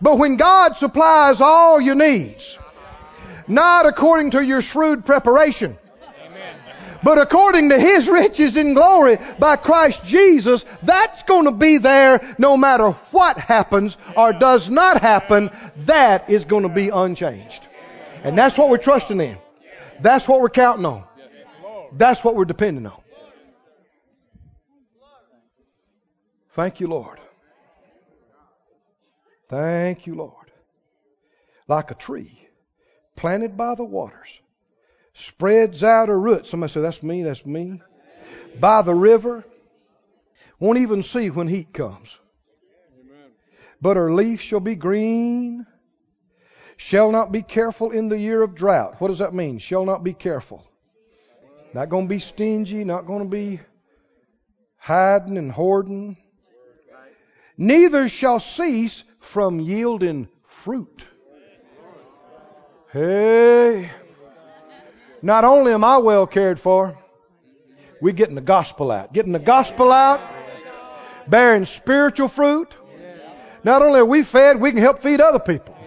[0.02, 2.58] But when God supplies all your needs,
[3.50, 5.78] not according to your shrewd preparation,
[7.02, 12.36] but according to His riches in glory by Christ Jesus, that's going to be there
[12.38, 15.50] no matter what happens or does not happen.
[15.78, 17.66] That is going to be unchanged.
[18.24, 19.38] And that's what we're trusting in.
[20.02, 21.04] That's what we're counting on.
[21.94, 23.02] That's what we're depending on.
[26.52, 27.20] Thank you, Lord.
[29.48, 30.52] Thank you, Lord.
[31.68, 32.39] Like a tree
[33.20, 34.40] planted by the waters,
[35.14, 36.50] spreads out her roots.
[36.50, 37.82] Somebody say, That's me, that's me.
[38.58, 39.44] By the river,
[40.58, 42.18] won't even see when heat comes.
[43.82, 45.66] But her leaf shall be green,
[46.78, 48.96] shall not be careful in the year of drought.
[49.00, 49.60] What does that mean?
[49.60, 50.66] Shall not be careful.
[51.74, 53.60] Not going to be stingy, not going to be
[54.78, 56.16] hiding and hoarding.
[57.58, 61.06] Neither shall cease from yielding fruit.
[62.92, 63.92] Hey.
[65.22, 66.98] Not only am I well cared for,
[68.02, 69.14] we're getting the gospel out.
[69.14, 70.22] Getting the gospel out,
[71.28, 72.74] bearing spiritual fruit.
[73.64, 75.78] Not only are we fed, we can help feed other people.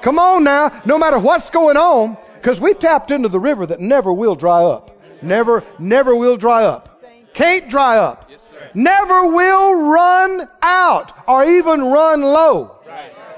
[0.00, 3.78] Come on now, no matter what's going on, because we tapped into the river that
[3.78, 4.98] never will dry up.
[5.22, 7.04] Never, never will dry up.
[7.34, 8.28] Can't dry up.
[8.74, 12.80] Never will run out or even run low.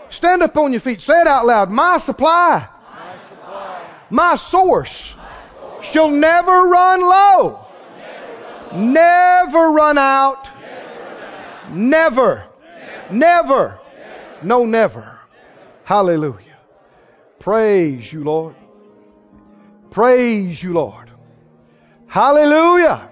[0.09, 1.03] Stand up on your feet.
[1.03, 1.71] Say it out loud.
[1.71, 2.69] My supply,
[4.15, 5.13] my source
[5.83, 7.67] shall never run low,
[8.73, 10.49] never run out,
[11.71, 12.45] never,
[13.11, 13.81] never,
[14.41, 15.19] no, never.
[15.83, 16.59] Hallelujah.
[17.41, 18.55] Praise you, Lord.
[19.91, 21.11] Praise you, Lord.
[22.07, 23.11] Hallelujah.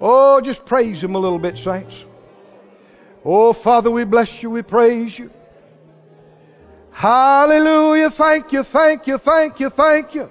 [0.00, 2.02] Oh, just praise Him a little bit, saints.
[3.22, 5.30] Oh, Father, we bless you, we praise you.
[6.96, 8.08] Hallelujah.
[8.08, 10.30] Thank you, thank you, thank you, thank you.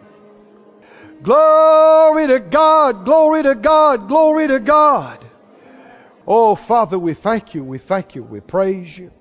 [1.21, 5.23] Glory to God, glory to God, glory to God.
[6.27, 9.11] Oh, Father, we thank you, we thank you, we praise you.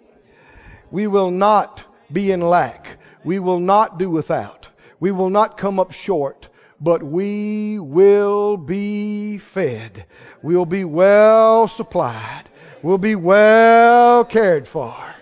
[0.91, 2.97] We will not be in lack.
[3.25, 4.69] We will not do without.
[4.99, 6.49] We will not come up short,
[6.81, 10.07] but we will be fed.
[10.43, 12.45] We'll be well supplied.
[12.83, 15.14] We'll be well cared for.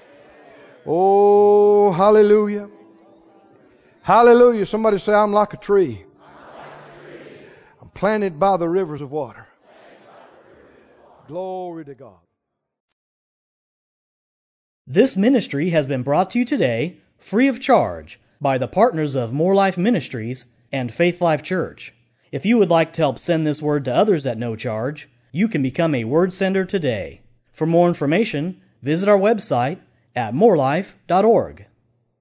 [0.85, 2.69] Oh, hallelujah.
[4.03, 4.67] Hallelujah.
[4.67, 6.05] Somebody say, I'm like a tree.
[7.81, 9.47] I'm planted by the rivers of water.
[11.29, 12.19] Glory to God.
[14.89, 19.33] This ministry has been brought to you today free of charge by the partners of
[19.33, 21.95] Moore Life Ministries and Faith Life Church.
[22.33, 25.47] If you would like to help send this word to others at no charge, you
[25.47, 27.21] can become a word sender today.
[27.53, 29.79] For more information, visit our website
[30.15, 31.67] at moorelife.org.